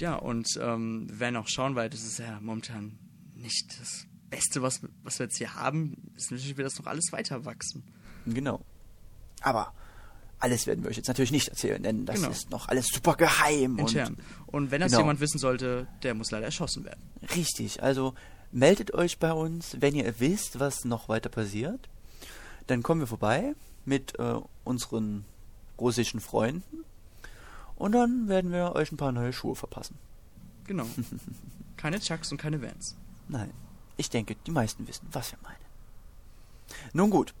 [0.00, 2.98] Ja, und ähm, wir werden auch schauen, weil das ist ja momentan
[3.34, 7.10] nicht das Beste, was, was wir jetzt hier haben, ist natürlich, wird das noch alles
[7.12, 7.82] weiter wachsen.
[8.34, 8.60] Genau.
[9.42, 9.72] Aber
[10.38, 12.30] alles werden wir euch jetzt natürlich nicht erzählen, denn das genau.
[12.30, 13.78] ist noch alles super geheim.
[13.78, 14.16] Intern.
[14.46, 15.02] Und, und wenn das genau.
[15.02, 17.02] jemand wissen sollte, der muss leider erschossen werden.
[17.34, 18.14] Richtig, also
[18.52, 21.88] meldet euch bei uns, wenn ihr wisst, was noch weiter passiert.
[22.66, 23.54] Dann kommen wir vorbei
[23.84, 25.24] mit äh, unseren
[25.78, 26.84] russischen Freunden
[27.76, 29.96] und dann werden wir euch ein paar neue Schuhe verpassen.
[30.66, 30.86] Genau.
[31.76, 32.96] keine Chucks und keine Vans.
[33.28, 33.50] Nein.
[33.96, 35.56] Ich denke, die meisten wissen, was wir meinen.
[36.92, 37.34] Nun gut,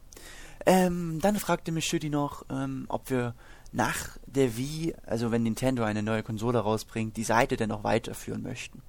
[0.68, 3.34] ähm, dann fragte mich Schütti noch, ähm, ob wir
[3.72, 8.42] nach der Wii, also wenn Nintendo eine neue Konsole rausbringt, die Seite denn noch weiterführen
[8.42, 8.82] möchten.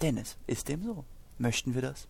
[0.00, 1.04] Dennis, ist dem so?
[1.36, 2.08] Möchten wir das?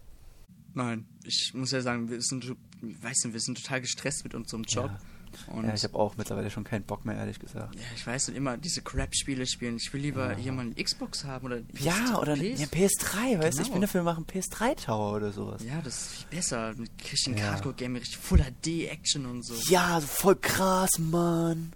[0.75, 4.63] Nein, ich muss ja sagen, wir sind, weiß nicht, wir sind total gestresst mit unserem
[4.63, 4.93] Job.
[4.93, 5.01] Ja.
[5.49, 7.75] Und Ja, ich habe auch mittlerweile schon keinen Bock mehr, ehrlich gesagt.
[7.75, 9.77] ja, ich weiß nicht immer diese Crap-Spiele spielen.
[9.77, 12.61] Ich will lieber mal eine Xbox haben oder Ja, oder PS.
[12.61, 13.63] ja, PS3, weißt du?
[13.63, 13.73] Ich Genau.
[13.73, 15.63] bin dafür, wir machen PS3-Tower oder sowas.
[15.65, 16.75] Ja, das ist viel besser.
[16.77, 17.53] Mit richtigen Ja.
[17.53, 19.55] Hardcore-Game, richtig Full HD-Action und so.
[19.69, 21.73] Ja, voll krass, Mann.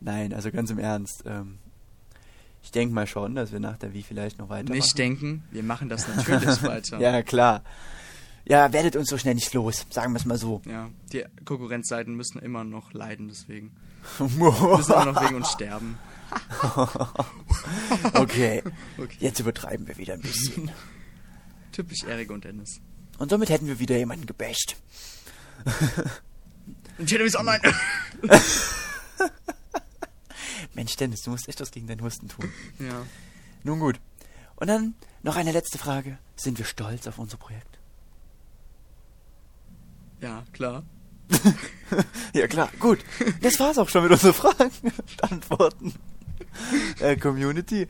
[0.00, 1.24] Nein, also ganz im Ernst.
[1.26, 1.58] Ähm,
[2.62, 4.76] ich denke mal schon, dass wir nach der Wii vielleicht noch weitermachen.
[4.76, 6.98] Nicht denken, wir machen das natürlich weiter.
[7.00, 7.62] Ja, klar.
[8.48, 10.62] Ja, werdet uns so schnell nicht los, sagen wir es mal so.
[10.64, 13.76] Ja, die Konkurrenzseiten müssen immer noch leiden, deswegen.
[14.18, 15.98] Müssen immer noch wegen uns sterben.
[18.14, 18.62] okay,
[18.96, 19.16] Okay.
[19.20, 20.70] jetzt übertreiben wir wieder ein bisschen.
[21.72, 22.80] Typisch Erik und Dennis.
[23.18, 24.76] Und somit hätten wir wieder jemanden gebasht.
[26.98, 27.60] Ist online!
[30.74, 32.50] Mensch, Dennis, du musst echt was gegen deinen Husten tun.
[32.78, 33.04] ja.
[33.64, 34.00] Nun gut.
[34.56, 36.18] Und dann noch eine letzte Frage.
[36.36, 37.77] Sind wir stolz auf unser Projekt?
[40.20, 40.84] Ja, klar.
[42.34, 42.70] Ja, klar.
[42.78, 42.98] Gut.
[43.40, 45.94] Das war's auch schon mit unseren Fragen und Antworten.
[47.00, 47.88] Äh, Community.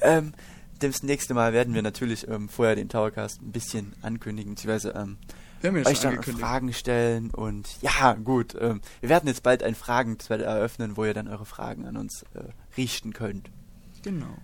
[0.00, 0.32] Ähm,
[0.78, 5.18] das nächste Mal werden wir natürlich ähm, vorher den Towercast ein bisschen ankündigen, beziehungsweise ähm,
[5.60, 6.22] Wir haben ja euch schon dann.
[6.22, 8.54] Fragen stellen und ja, gut.
[8.58, 12.24] Ähm, wir werden jetzt bald ein Fragen-Thread eröffnen, wo ihr dann eure Fragen an uns
[12.34, 12.44] äh,
[12.76, 13.50] richten könnt.
[14.02, 14.36] Genau.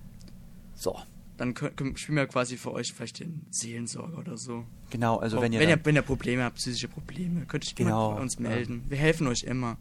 [0.74, 0.96] So,
[1.39, 4.64] Dann können, spielen wir quasi für euch vielleicht den Seelensorger oder so.
[4.91, 5.16] genau.
[5.18, 8.20] Also wenn ihr, wenn, ihr, wenn ihr Probleme habt, psychische Probleme, könnt ihr Genau, bei
[8.20, 8.41] uns ja.
[8.43, 8.84] melden.
[8.89, 9.76] Wir helfen euch immer.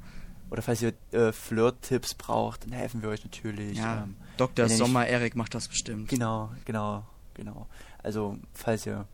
[0.51, 3.77] oder falls ihr äh, Flirt-Tipps braucht, dann helfen wir euch natürlich.
[3.77, 4.65] Ja, Ähm, Dr.
[4.67, 6.09] nicht- Sommer Erik macht das bestimmt.
[6.09, 7.67] Genau, genau, genau.
[8.03, 9.07] Also, falls ihr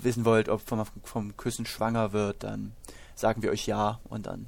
[0.00, 2.72] wissen wollt, ob vom, vom Küssen schwanger wird, dann
[3.16, 4.46] sagen wir euch ja und dann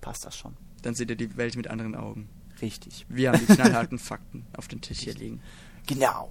[0.00, 0.56] passt das schon.
[0.80, 2.30] Dann seht ihr die Welt mit anderen Augen.
[2.62, 3.04] Richtig.
[3.10, 5.42] Wir haben die knallharten Fakten auf dem Tisch hier liegen.
[5.86, 6.30] Genau.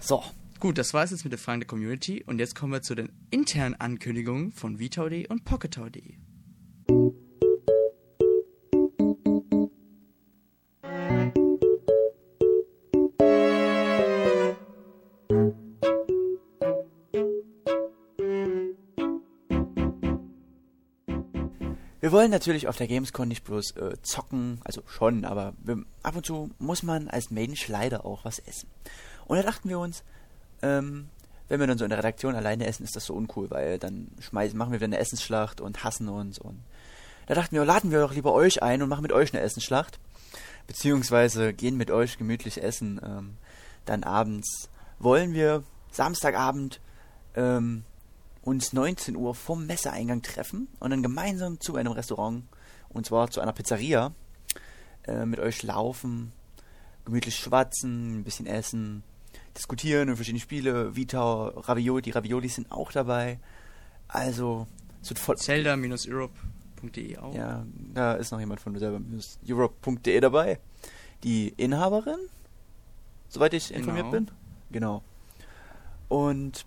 [0.00, 0.22] So,
[0.58, 2.94] Gut, das war es jetzt mit der Fragen der Community und jetzt kommen wir zu
[2.94, 6.14] den internen Ankündigungen von VTOD und PocketTower.de.
[22.06, 26.14] wir wollen natürlich auf der Gamescom nicht bloß äh, zocken, also schon, aber wir, ab
[26.14, 28.70] und zu muss man als Mensch leider auch was essen.
[29.24, 30.04] Und da dachten wir uns,
[30.62, 31.08] ähm,
[31.48, 34.06] wenn wir dann so in der Redaktion alleine essen, ist das so uncool, weil dann
[34.20, 36.62] schmeißen, machen wir wieder eine Essensschlacht und hassen uns und
[37.26, 39.98] da dachten wir, laden wir doch lieber euch ein und machen mit euch eine Essensschlacht.
[40.68, 43.00] Beziehungsweise gehen mit euch gemütlich essen.
[43.04, 43.36] Ähm,
[43.84, 44.68] dann abends
[45.00, 46.80] wollen wir Samstagabend
[47.34, 47.82] ähm,
[48.46, 52.44] uns 19 Uhr vom Messeeingang treffen und dann gemeinsam zu einem Restaurant,
[52.88, 54.12] und zwar zu einer Pizzeria,
[55.06, 56.32] äh, mit euch laufen,
[57.04, 59.02] gemütlich schwatzen, ein bisschen essen,
[59.56, 63.40] diskutieren über verschiedene Spiele, Vita, Ravioli, die Raviolis sind auch dabei.
[64.06, 64.68] Also,
[65.02, 67.34] es wird voll, Zelda-Europe.de auch.
[67.34, 69.00] ja, da ist noch jemand von selber
[69.48, 70.60] Europe.de dabei.
[71.24, 72.18] Die Inhaberin,
[73.28, 74.12] soweit ich informiert Genau.
[74.12, 74.30] bin.
[74.70, 75.02] Genau.
[76.08, 76.64] Und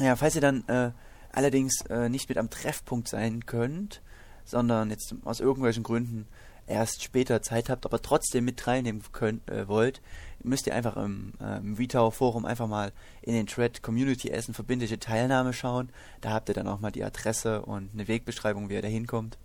[0.00, 0.92] ja, falls ihr dann äh,
[1.32, 4.02] allerdings äh, nicht mit am Treffpunkt sein könnt,
[4.44, 6.26] sondern jetzt aus irgendwelchen Gründen
[6.66, 10.00] erst später Zeit habt, aber trotzdem mit teilnehmen könnt, äh, wollt,
[10.42, 12.92] müsst ihr einfach im, äh, im Vitao Forum einfach mal
[13.22, 15.90] in den Thread Community Essen verbindliche Teilnahme schauen.
[16.20, 19.38] Da habt ihr dann auch mal die Adresse und eine Wegbeschreibung, wie ihr da hinkommt.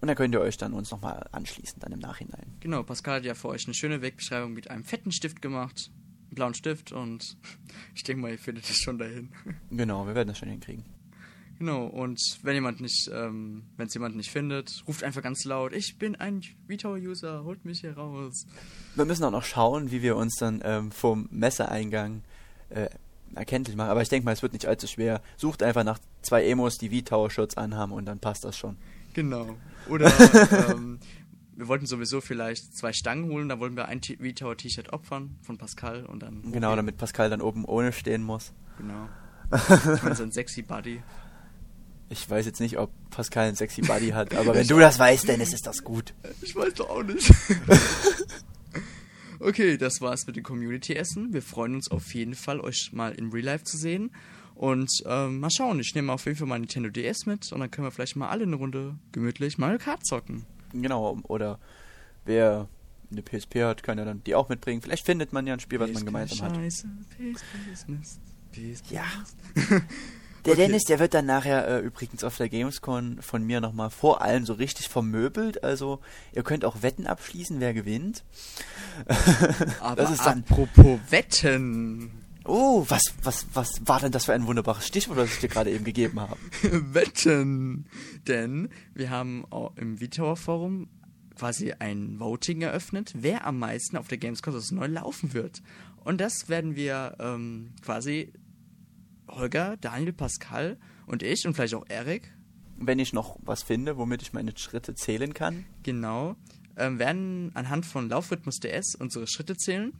[0.00, 2.56] Und dann könnt ihr euch dann uns nochmal anschließen, dann im Nachhinein.
[2.60, 5.90] Genau, Pascal hat ja für euch eine schöne Wegbeschreibung mit einem fetten Stift gemacht.
[6.34, 7.36] Blauen Stift und
[7.94, 9.30] ich denke mal, ihr findet es schon dahin.
[9.70, 10.84] Genau, wir werden das schon hinkriegen.
[11.58, 15.74] Genau, und wenn jemand nicht, ähm, wenn es jemand nicht findet, ruft einfach ganz laut,
[15.74, 18.46] ich bin ein VTOwer-User, holt mich hier raus.
[18.94, 22.22] Wir müssen auch noch schauen, wie wir uns dann ähm, vom Messeeingang
[22.70, 22.88] äh,
[23.34, 23.90] erkenntlich machen.
[23.90, 25.20] Aber ich denke mal, es wird nicht allzu schwer.
[25.36, 28.78] Sucht einfach nach zwei Emos, die V-Tower-Shirts anhaben und dann passt das schon.
[29.12, 29.56] Genau.
[29.88, 30.10] Oder
[30.70, 30.98] ähm,
[31.60, 36.06] wir wollten sowieso vielleicht zwei Stangen holen, da wollten wir ein V-Tower-T-Shirt opfern von Pascal
[36.06, 36.52] und dann.
[36.52, 38.54] Genau, damit Pascal dann oben ohne stehen muss.
[38.78, 39.10] Genau.
[40.02, 41.02] Meine, so ein sexy Buddy.
[42.08, 45.28] Ich weiß jetzt nicht, ob Pascal einen sexy Buddy hat, aber wenn du das weißt,
[45.28, 46.14] Dennis, ist das gut.
[46.40, 47.28] Ich weiß doch auch nicht.
[49.38, 51.34] okay, das war's mit dem Community-Essen.
[51.34, 54.12] Wir freuen uns auf jeden Fall, euch mal in Real Life zu sehen.
[54.54, 57.70] Und ähm, mal schauen, ich nehme auf jeden Fall mal Nintendo DS mit und dann
[57.70, 60.46] können wir vielleicht mal alle eine Runde gemütlich Mario Kart zocken.
[60.72, 61.58] Genau, oder
[62.24, 62.68] wer
[63.10, 64.82] eine PSP hat, kann ja dann die auch mitbringen.
[64.82, 66.56] Vielleicht findet man ja ein Spiel, was man gemeinsam hat.
[66.56, 68.20] Scheiße, PSP ist Mist.
[68.52, 69.04] PSP Ja.
[70.46, 70.62] Der Okay.
[70.62, 74.46] Dennis, der wird dann nachher äh, übrigens auf der Gamescom von mir nochmal vor allem
[74.46, 75.62] so richtig vermöbelt.
[75.62, 76.00] Also
[76.32, 78.24] ihr könnt auch Wetten abschließen, wer gewinnt.
[79.80, 80.44] Aber das ist dann.
[80.48, 82.10] apropos Wetten.
[82.52, 85.70] Oh, was, was, was war denn das für ein wunderbares Stichwort, was ich dir gerade
[85.70, 86.36] eben gegeben habe?
[86.62, 87.86] Wetten!
[88.26, 90.88] Denn wir haben auch im VTower Forum
[91.36, 95.62] quasi ein Voting eröffnet, wer am meisten auf der Gamescom das neu laufen wird.
[96.02, 98.32] Und das werden wir ähm, quasi
[99.28, 100.76] Holger, Daniel, Pascal
[101.06, 102.34] und ich und vielleicht auch Erik.
[102.76, 105.66] Wenn ich noch was finde, womit ich meine Schritte zählen kann.
[105.84, 106.34] Genau.
[106.76, 109.92] Ähm, werden anhand von Laufrhythmus DS unsere Schritte zählen.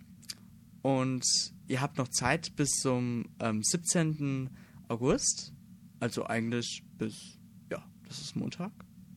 [0.82, 1.24] Und
[1.68, 4.50] ihr habt noch Zeit bis zum ähm, 17.
[4.88, 5.52] August.
[5.98, 7.38] Also eigentlich bis,
[7.70, 8.72] ja, das ist Montag,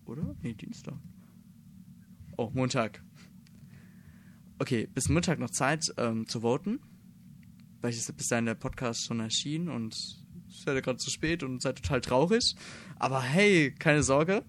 [0.06, 0.36] oder?
[0.42, 0.96] Nee, Dienstag.
[2.38, 3.04] Oh, Montag.
[4.60, 6.80] Okay, bis Montag noch Zeit ähm, zu voten.
[7.82, 11.62] Weil bis dahin der Podcast schon erschien und es ist ja gerade zu spät und
[11.62, 12.56] seid total traurig.
[12.98, 14.46] Aber hey, keine Sorge,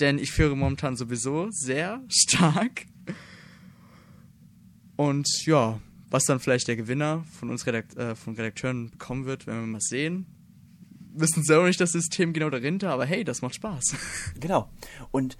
[0.00, 2.86] denn ich führe momentan sowieso sehr stark.
[4.96, 5.80] Und ja,
[6.10, 9.66] was dann vielleicht der Gewinner von uns Redakt äh, von Redakteuren bekommen wird, werden wir
[9.66, 10.26] mal sehen.
[11.14, 13.94] Wissen selber nicht das System genau dahinter, aber hey, das macht Spaß.
[14.40, 14.68] Genau.
[15.10, 15.36] Und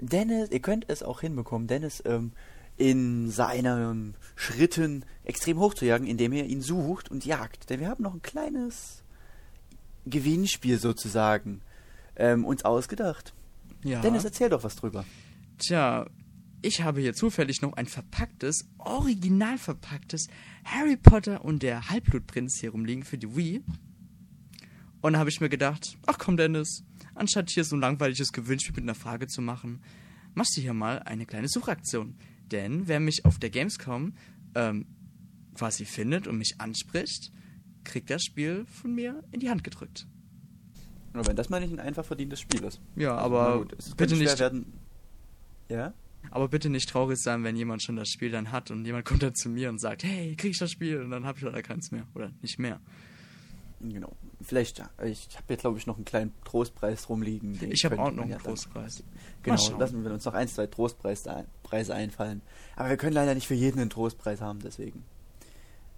[0.00, 2.32] Dennis, ihr könnt es auch hinbekommen, Dennis ähm,
[2.76, 7.68] in seinen Schritten extrem hoch zu jagen, indem ihr ihn sucht und jagt.
[7.70, 9.02] Denn wir haben noch ein kleines
[10.06, 11.60] Gewinnspiel sozusagen
[12.16, 13.34] ähm, uns ausgedacht.
[13.84, 14.00] Ja.
[14.00, 15.04] Dennis, erzähl doch was drüber.
[15.58, 16.06] Tja,
[16.62, 20.28] ich habe hier zufällig noch ein verpacktes, original verpacktes
[20.64, 23.62] Harry Potter und der Halbblutprinz hier rumliegen für die Wii.
[25.00, 26.82] Und da habe ich mir gedacht, ach komm Dennis,
[27.14, 29.80] anstatt hier so ein langweiliges Gewinnspiel mit einer Frage zu machen,
[30.34, 32.16] machst du hier mal eine kleine Suchaktion.
[32.50, 34.14] Denn wer mich auf der Gamescom
[34.54, 34.86] ähm,
[35.54, 37.30] quasi findet und mich anspricht,
[37.84, 40.06] kriegt das Spiel von mir in die Hand gedrückt.
[41.14, 42.80] Nur wenn das mal nicht ein einfach verdientes Spiel ist.
[42.96, 44.72] Ja, Also, aber gut, es bitte nicht, werden.
[45.68, 45.94] Ja?
[46.30, 49.22] Aber bitte nicht traurig sein, wenn jemand schon das Spiel dann hat und jemand kommt
[49.22, 51.00] dann zu mir und sagt, hey, krieg ich das Spiel?
[51.00, 52.80] Und dann habe ich leider keins mehr oder nicht mehr.
[53.80, 54.16] Genau.
[54.42, 54.90] Vielleicht, ja.
[55.04, 57.56] Ich habe hier, glaube ich, noch einen kleinen Trostpreis rumliegen.
[57.70, 59.00] Ich habe auch noch einen ja dann- Trostpreis.
[59.46, 62.42] Mal Genau, lassen wir uns noch ein, zwei Trostpreise ein, Preise einfallen.
[62.76, 65.04] Aber wir können leider nicht für jeden einen Trostpreis haben, deswegen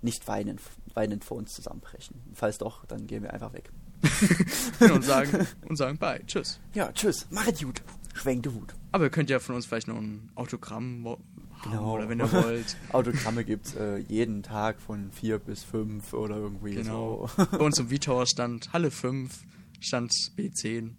[0.03, 0.61] nicht weinend,
[0.95, 2.17] weinend vor uns zusammenbrechen.
[2.35, 3.71] Falls doch, dann gehen wir einfach weg.
[4.81, 6.59] und sagen und sagen bye, tschüss.
[6.75, 7.83] Ja, tschüss, machet gut,
[8.15, 8.75] schwenkte Hut.
[8.93, 11.23] Aber ihr könnt ja von uns vielleicht noch ein Autogramm haben
[11.63, 11.95] Genau.
[11.95, 12.77] oder wenn ihr wollt.
[12.93, 17.29] Autogramme gibt's äh, jeden Tag von vier bis fünf oder irgendwie Genau.
[17.37, 17.45] so.
[17.53, 19.45] Bei uns im V-Tower stand Halle 5,
[19.79, 20.93] stand B10.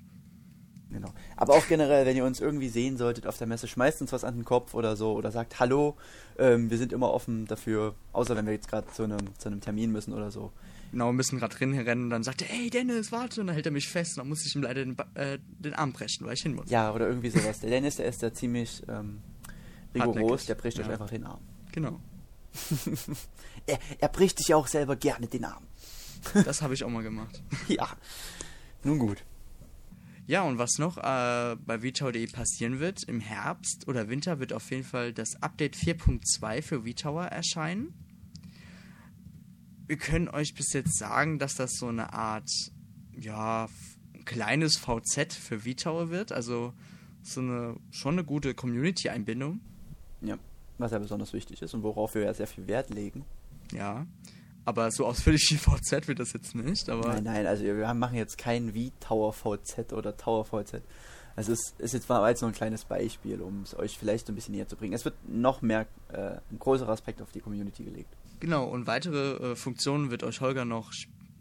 [0.92, 1.08] Genau.
[1.38, 4.24] Aber auch generell, wenn ihr uns irgendwie sehen solltet auf der Messe, schmeißt uns was
[4.24, 5.96] an den Kopf oder so oder sagt Hallo.
[6.38, 9.62] Ähm, wir sind immer offen dafür, außer wenn wir jetzt gerade zu einem, zu einem
[9.62, 10.52] Termin müssen oder so.
[10.92, 13.54] Genau, wir müssen gerade drin rennen und dann sagt er, ey Dennis, warte, und dann
[13.54, 16.26] hält er mich fest und dann muss ich ihm leider den, äh, den Arm brechen,
[16.26, 16.70] weil ich hin muss.
[16.70, 17.60] Ja, oder irgendwie sowas.
[17.62, 19.22] Der Dennis, der ist da ziemlich ähm,
[19.96, 20.46] rigoros, Hartnäckig.
[20.48, 20.92] der bricht euch Ja.
[20.94, 21.42] einfach den Arm.
[21.72, 22.00] Genau.
[23.68, 25.64] Er, er bricht sich ja auch selber gerne den Arm.
[26.46, 27.42] Das habe ich auch mal gemacht.
[27.68, 27.88] Ja.
[28.84, 29.24] Nun gut.
[30.28, 34.70] Ja, und was noch äh, bei VTower.de passieren wird, im Herbst oder Winter wird auf
[34.72, 37.94] jeden Fall das Update 4.2 für VTower erscheinen.
[39.88, 42.50] Wir können euch bis jetzt sagen, dass das so eine Art,
[43.14, 43.68] ja,
[44.26, 46.32] kleines VZ für VTower wird.
[46.32, 46.74] Also
[47.24, 49.60] so eine, schon eine gute Community-Einbindung.
[50.22, 50.38] Ja.
[50.78, 53.26] Was ja besonders wichtig ist und worauf wir ja sehr viel Wert legen.
[53.72, 54.06] Ja.
[54.64, 56.90] Aber so ausführlich wie VZ wird das jetzt nicht.
[56.90, 60.82] Aber Nein, nein, also wir machen jetzt kein V-Tower VZ oder Tower VZ.
[61.36, 64.34] Also es ist jetzt mal jetzt nur ein kleines Beispiel, um es euch vielleicht so
[64.34, 64.94] ein bisschen näher zu bringen.
[64.94, 68.14] Es wird noch mehr, äh, ein größerer Aspekt auf die Community gelegt.
[68.42, 70.92] Genau, und weitere äh, Funktionen wird euch Holger noch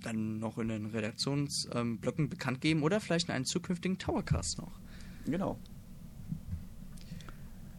[0.03, 4.79] dann noch in den Redaktionsblöcken ähm, bekannt geben oder vielleicht in einen zukünftigen Towercast noch.
[5.27, 5.59] Genau.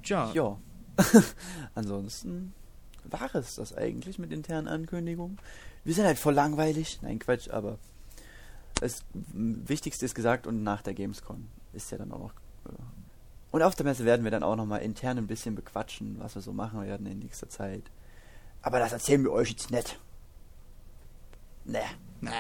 [0.04, 0.58] Tja, Ja.
[1.76, 2.54] Ansonsten
[3.06, 5.38] war es das eigentlich mit internen Ankündigungen.
[5.84, 7.00] Wir sind halt voll langweilig.
[7.02, 7.80] Nein, Quatsch, aber
[8.76, 12.34] das Wichtigste ist gesagt und nach der Gamescom ist ja dann auch noch.
[12.66, 12.76] äh,
[13.52, 16.42] Und auf der Messe werden wir dann auch nochmal intern ein bisschen bequatschen, was wir
[16.42, 17.84] so machen werden in nächster Zeit.
[18.62, 20.00] Aber das erzählen wir euch jetzt nicht.
[21.66, 21.80] Nee.
[22.22, 22.32] na.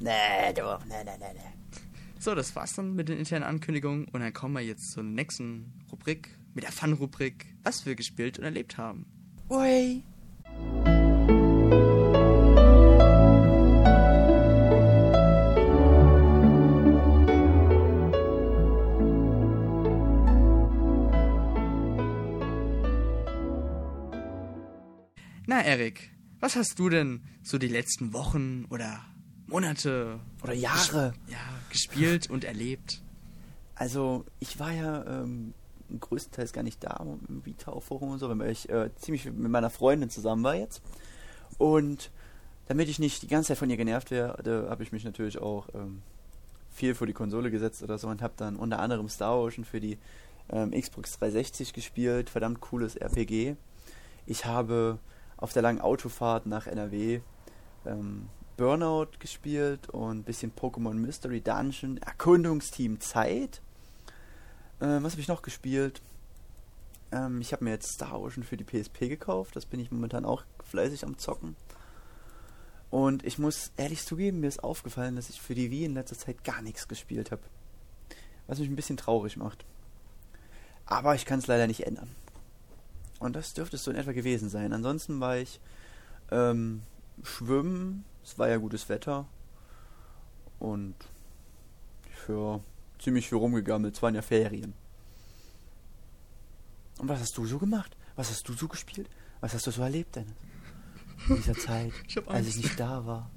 [0.00, 0.62] Nee, du.
[0.86, 1.80] Nee, nee, nee, nee.
[2.18, 5.72] So, das war's dann mit den internen Ankündigungen und dann kommen wir jetzt zur nächsten
[5.90, 9.06] Rubrik, mit der Fun-Rubrik, was wir gespielt und erlebt haben.
[9.48, 10.02] Ui.
[25.62, 26.10] Na, Erik,
[26.40, 29.04] was hast du denn so die letzten Wochen oder
[29.46, 31.14] Monate Oder Jahre.
[31.28, 31.38] ja,
[31.70, 33.00] gespielt und erlebt?
[33.76, 35.54] Also, ich war ja ähm,
[36.00, 40.10] größtenteils gar nicht da im Vitao-Forum und so, weil ich äh, ziemlich mit meiner Freundin
[40.10, 40.82] zusammen war jetzt.
[41.58, 42.10] Und
[42.66, 45.68] damit ich nicht die ganze Zeit von ihr genervt werde, habe ich mich natürlich auch
[45.74, 46.02] ähm,
[46.72, 49.78] viel vor die Konsole gesetzt oder so und habe dann unter anderem Star Ocean für
[49.78, 49.96] die
[50.50, 52.30] ähm, Xbox 360 gespielt.
[52.30, 53.54] Verdammt cooles RPG.
[54.26, 54.98] Ich habe
[55.42, 57.20] auf der langen Autofahrt nach NRW
[57.84, 63.60] ähm, Burnout gespielt und ein bisschen Pokémon Mystery Dungeon, Erkundungsteam Zeit.
[64.80, 66.00] Ähm, was habe ich noch gespielt?
[67.10, 69.56] Ähm, ich habe mir jetzt Star Ocean für die PSP gekauft.
[69.56, 71.56] Das bin ich momentan auch fleißig am Zocken.
[72.90, 76.16] Und ich muss ehrlich zugeben, mir ist aufgefallen, dass ich für die Wii in letzter
[76.16, 77.42] Zeit gar nichts gespielt habe.
[78.46, 79.64] Was mich ein bisschen traurig macht.
[80.86, 82.14] Aber ich kann es leider nicht ändern.
[83.22, 84.72] Und das dürfte es so in etwa gewesen sein.
[84.72, 85.60] Ansonsten war ich
[86.30, 86.82] ähm,
[87.22, 88.04] schwimmen.
[88.24, 89.26] Es war ja gutes Wetter.
[90.58, 90.94] Und
[92.10, 92.62] für
[92.98, 93.96] ziemlich viel rumgegammelt.
[93.96, 94.74] Es waren ja Ferien.
[96.98, 97.96] Und was hast du so gemacht?
[98.16, 99.08] Was hast du so gespielt?
[99.40, 100.34] Was hast du so erlebt, Dennis?
[101.28, 103.30] in dieser Zeit, ich als ich nicht da war.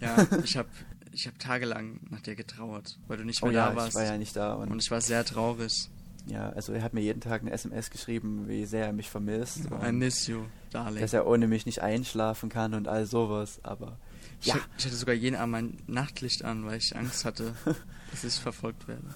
[0.00, 0.68] Ja, ich habe
[1.12, 3.90] ich hab tagelang nach dir getrauert, weil du nicht mehr oh, da ja, warst.
[3.90, 4.54] Ich war ja nicht da.
[4.54, 5.88] Und, und, ich war sehr traurig.
[6.26, 9.66] Ja, also er hat mir jeden Tag eine SMS geschrieben, wie sehr er mich vermisst.
[9.86, 11.00] I miss you, darling.
[11.00, 13.98] Dass er ohne mich nicht einschlafen kann und all sowas, aber
[14.40, 14.56] ich ja.
[14.78, 17.54] ich hatte sogar jeden Abend mein Nachtlicht an, weil ich Angst hatte,
[18.10, 19.14] dass ich verfolgt werde.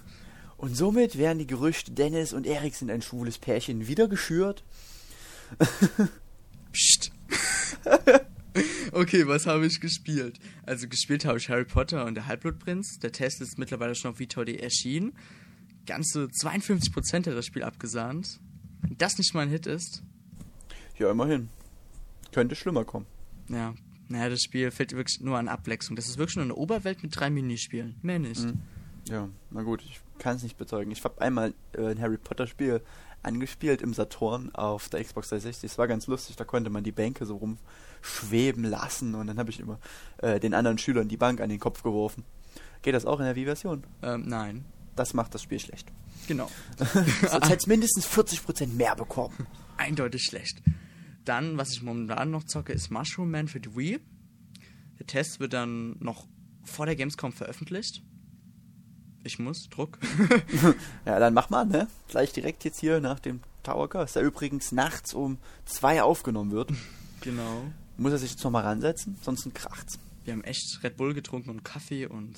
[0.59, 4.65] Und somit werden die Gerüchte, Dennis und Erik sind ein schwules Pärchen, wieder geschürt.
[6.73, 7.13] Psst.
[8.93, 10.39] okay, was habe ich gespielt?
[10.65, 12.99] Also gespielt habe ich Harry Potter und der Halbblutprinz.
[12.99, 15.17] Der Test ist mittlerweile schon auf VTOD erschienen.
[15.89, 18.41] Ganze 52% hat das Spiel abgesahnt.
[18.82, 20.03] Wenn das nicht mal ein Hit ist.
[20.99, 21.49] Ja, immerhin.
[22.30, 23.07] Könnte schlimmer kommen.
[23.49, 23.74] Ja.
[24.09, 25.97] Naja, das Spiel fällt wirklich nur an Abwechslung.
[25.97, 27.97] Das ist wirklich nur eine Oberwelt mit drei Minispielen.
[28.03, 28.45] Mehr nicht.
[28.45, 28.61] Mhm.
[29.09, 30.91] Ja, na gut, ich kann es nicht bezeugen.
[30.91, 32.82] Ich habe einmal äh, ein Harry Potter Spiel
[33.22, 35.70] angespielt im Saturn auf der Xbox 360.
[35.70, 39.51] Es war ganz lustig, da konnte man die Bänke so rumschweben lassen und dann habe
[39.51, 39.78] ich immer
[40.18, 42.24] äh, den anderen Schülern die Bank an den Kopf geworfen.
[42.82, 43.84] Geht das auch in der Wii-Version?
[44.03, 44.64] Ähm, nein.
[44.99, 45.86] Das macht das Spiel schlecht.
[46.26, 46.51] Genau.
[46.76, 49.46] Sonst hätte es mindestens 40% mehr bekommen.
[49.76, 50.61] Eindeutig schlecht.
[51.24, 54.01] Dann, was ich momentan noch zocke, ist Mushroom Man für die Wii.
[54.99, 56.26] Der Test wird dann noch
[56.64, 58.03] vor der Gamescom veröffentlicht.
[59.22, 60.01] Ich muss, Druck.
[61.07, 61.86] ja, dann mach mal, ne?
[62.09, 66.72] Gleich direkt jetzt hier nach dem Towercast, der übrigens nachts um zwei aufgenommen wird.
[67.20, 67.70] Genau.
[67.99, 70.01] Muss er sich jetzt nochmal ransetzen, sonst kracht's.
[70.24, 72.36] Wir haben echt Red Bull getrunken und Kaffee und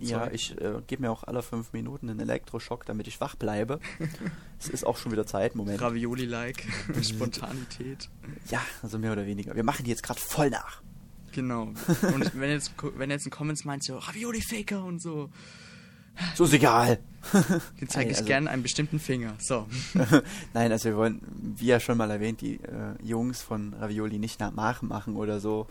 [0.00, 3.36] so Ja, ich äh, gebe mir auch alle fünf Minuten einen Elektroschock, damit ich wach
[3.36, 3.80] bleibe.
[4.58, 5.80] es ist auch schon wieder Zeit, Moment.
[5.80, 6.64] Ravioli-like,
[7.02, 8.08] Spontanität.
[8.48, 9.54] Ja, also mehr oder weniger.
[9.54, 10.82] Wir machen die jetzt gerade voll nach.
[11.32, 11.64] Genau.
[12.14, 15.30] Und wenn jetzt, wenn jetzt in Comments meinst, so Ravioli-Faker und so,
[16.34, 16.98] so ist egal.
[17.80, 19.34] Den zeige ich also, gerne einen bestimmten Finger.
[19.38, 19.66] So.
[20.54, 21.20] Nein, also wir wollen,
[21.58, 25.66] wie ja schon mal erwähnt, die äh, Jungs von Ravioli nicht nachmachen oder so.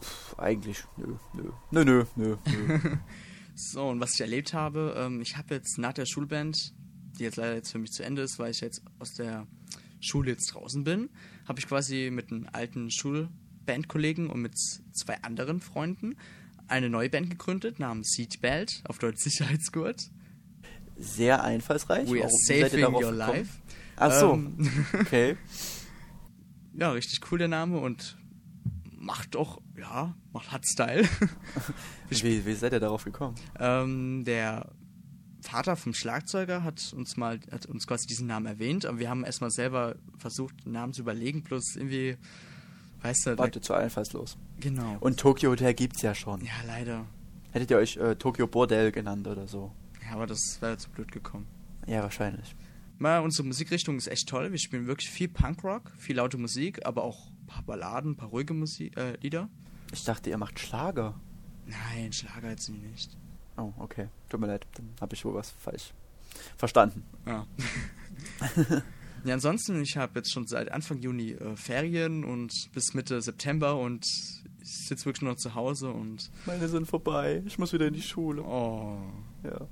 [0.00, 2.36] Pff, eigentlich, nö, nö, nö, nö, nö.
[2.46, 2.96] nö.
[3.54, 6.74] so, und was ich erlebt habe, ähm, ich habe jetzt nach der Schulband,
[7.18, 9.46] die jetzt leider jetzt für mich zu Ende ist, weil ich jetzt aus der
[10.00, 11.10] Schule jetzt draußen bin,
[11.46, 14.56] habe ich quasi mit einem alten Schulbandkollegen und mit
[14.92, 16.16] zwei anderen Freunden
[16.68, 20.10] eine neue Band gegründet namens Seatbelt, auf Deutsch Sicherheitsgurt.
[20.96, 22.10] Sehr einfallsreich.
[22.10, 23.18] We are saving your gekommen?
[23.18, 23.50] life.
[23.96, 24.68] Ach so, ähm,
[25.00, 25.36] okay.
[26.78, 28.18] Ja, richtig cool der Name und
[29.06, 31.08] macht doch, ja, macht hat Style.
[32.10, 33.36] wie, wie seid ihr darauf gekommen?
[33.58, 34.70] Ähm, der
[35.40, 39.24] Vater vom Schlagzeuger hat uns mal, hat uns quasi diesen Namen erwähnt, aber wir haben
[39.24, 42.18] erstmal selber versucht, einen Namen zu überlegen, plus irgendwie
[43.02, 44.36] Weißt du, Warte, zu einfallslos.
[44.58, 44.96] Genau.
[45.00, 46.40] Und Tokyo Hotel gibt's ja schon.
[46.44, 47.06] Ja, leider.
[47.52, 49.70] Hättet ihr euch äh, Tokyo Bordell genannt oder so?
[50.04, 51.46] Ja, aber das wäre zu blöd gekommen.
[51.86, 52.56] Ja, wahrscheinlich.
[52.98, 54.50] Mal, unsere Musikrichtung ist echt toll.
[54.50, 58.54] Wir spielen wirklich viel Punkrock, viel laute Musik, aber auch paar Balladen, ein paar ruhige
[58.54, 59.48] Musik, äh, Lieder.
[59.92, 61.18] Ich dachte, ihr macht Schlager.
[61.66, 63.16] Nein, Schlager jetzt nicht.
[63.56, 64.08] Oh, okay.
[64.28, 65.94] Tut mir leid, dann habe ich wohl was falsch
[66.56, 67.04] verstanden.
[67.26, 67.46] Ja.
[69.26, 73.76] Ja, ansonsten, ich habe jetzt schon seit Anfang Juni äh, Ferien und bis Mitte September
[73.76, 74.06] und
[74.62, 76.30] ich sitze wirklich nur noch zu Hause und.
[76.46, 77.42] Meine sind vorbei.
[77.44, 78.42] Ich muss wieder in die Schule.
[78.42, 78.98] Oh.
[79.42, 79.66] Ja.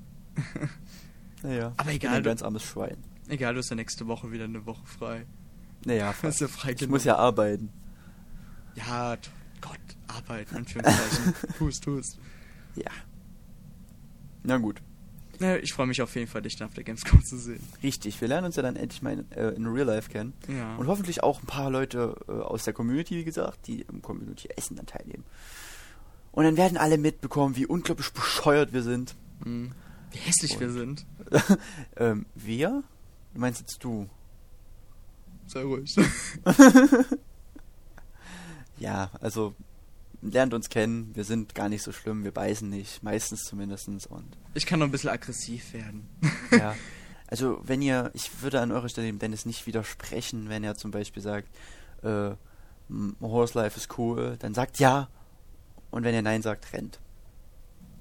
[1.44, 1.72] naja.
[1.76, 2.16] Aber egal.
[2.16, 2.96] Ein ganz armes Schwein.
[3.28, 5.24] Egal, du hast ja nächste Woche wieder eine Woche frei.
[5.84, 6.40] Naja, fast.
[6.40, 7.70] ja ich muss ja arbeiten.
[8.74, 9.16] Ja,
[9.60, 9.78] Gott,
[10.08, 11.34] arbeiten, Anführungszeichen.
[11.58, 12.18] tust, tust.
[12.74, 12.90] Ja.
[14.42, 14.80] Na gut.
[15.40, 17.62] Ja, ich freue mich auf jeden Fall, dich dann auf der Gamescom zu sehen.
[17.82, 20.32] Richtig, wir lernen uns ja dann endlich mal in, äh, in Real Life kennen.
[20.48, 20.76] Ja.
[20.76, 24.76] Und hoffentlich auch ein paar Leute äh, aus der Community, wie gesagt, die im Community-Essen
[24.76, 25.24] dann teilnehmen.
[26.32, 29.14] Und dann werden alle mitbekommen, wie unglaublich bescheuert wir sind.
[29.44, 29.72] Mhm.
[30.12, 31.06] Wie hässlich Und, wir sind.
[31.96, 32.82] ähm, wir?
[33.34, 34.08] Du meinst jetzt du?
[35.46, 35.94] Sei ruhig.
[38.78, 39.54] ja, also
[40.22, 41.10] lernt uns kennen.
[41.14, 44.86] Wir sind gar nicht so schlimm, wir beißen nicht, meistens zumindestens Und ich kann noch
[44.86, 46.08] ein bisschen aggressiv werden.
[46.50, 46.74] ja.
[47.26, 50.90] Also wenn ihr, ich würde an eurer Stelle dem Dennis nicht widersprechen, wenn er zum
[50.90, 51.48] Beispiel sagt,
[52.02, 52.32] äh,
[53.20, 55.08] Horse Life ist cool, dann sagt ja.
[55.90, 57.00] Und wenn ihr Nein sagt, rennt.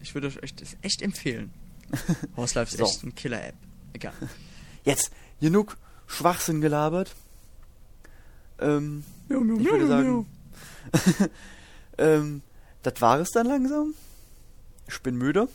[0.02, 1.52] Ich würde euch das echt empfehlen.
[2.38, 2.86] Horse Life ist so.
[2.86, 3.56] echt ein Killer-App.
[3.94, 4.14] Egal.
[4.84, 7.16] Jetzt, genug Schwachsinn gelabert.
[8.60, 10.26] Ähm, miau, miau, ich würde sagen,
[11.98, 12.42] ähm,
[12.84, 13.94] das war es dann langsam.
[14.88, 15.48] Ich bin müde.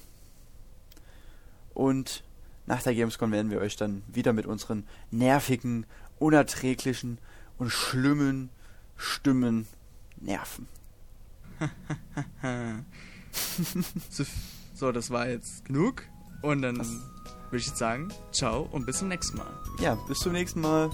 [1.74, 2.24] Und
[2.66, 5.86] nach der Gamescom werden wir euch dann wieder mit unseren nervigen,
[6.18, 7.18] unerträglichen
[7.57, 8.51] und schlimmen
[8.96, 9.66] Stimmen
[10.20, 10.66] nerven.
[14.11, 14.24] so,
[14.74, 16.03] so, das war jetzt genug.
[16.42, 19.53] Und dann würde ich jetzt sagen, ciao und bis zum nächsten Mal.
[19.80, 20.90] Ja, bis zum nächsten Mal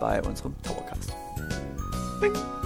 [0.00, 1.12] bei unserem Towercast.
[2.20, 2.61] Bing.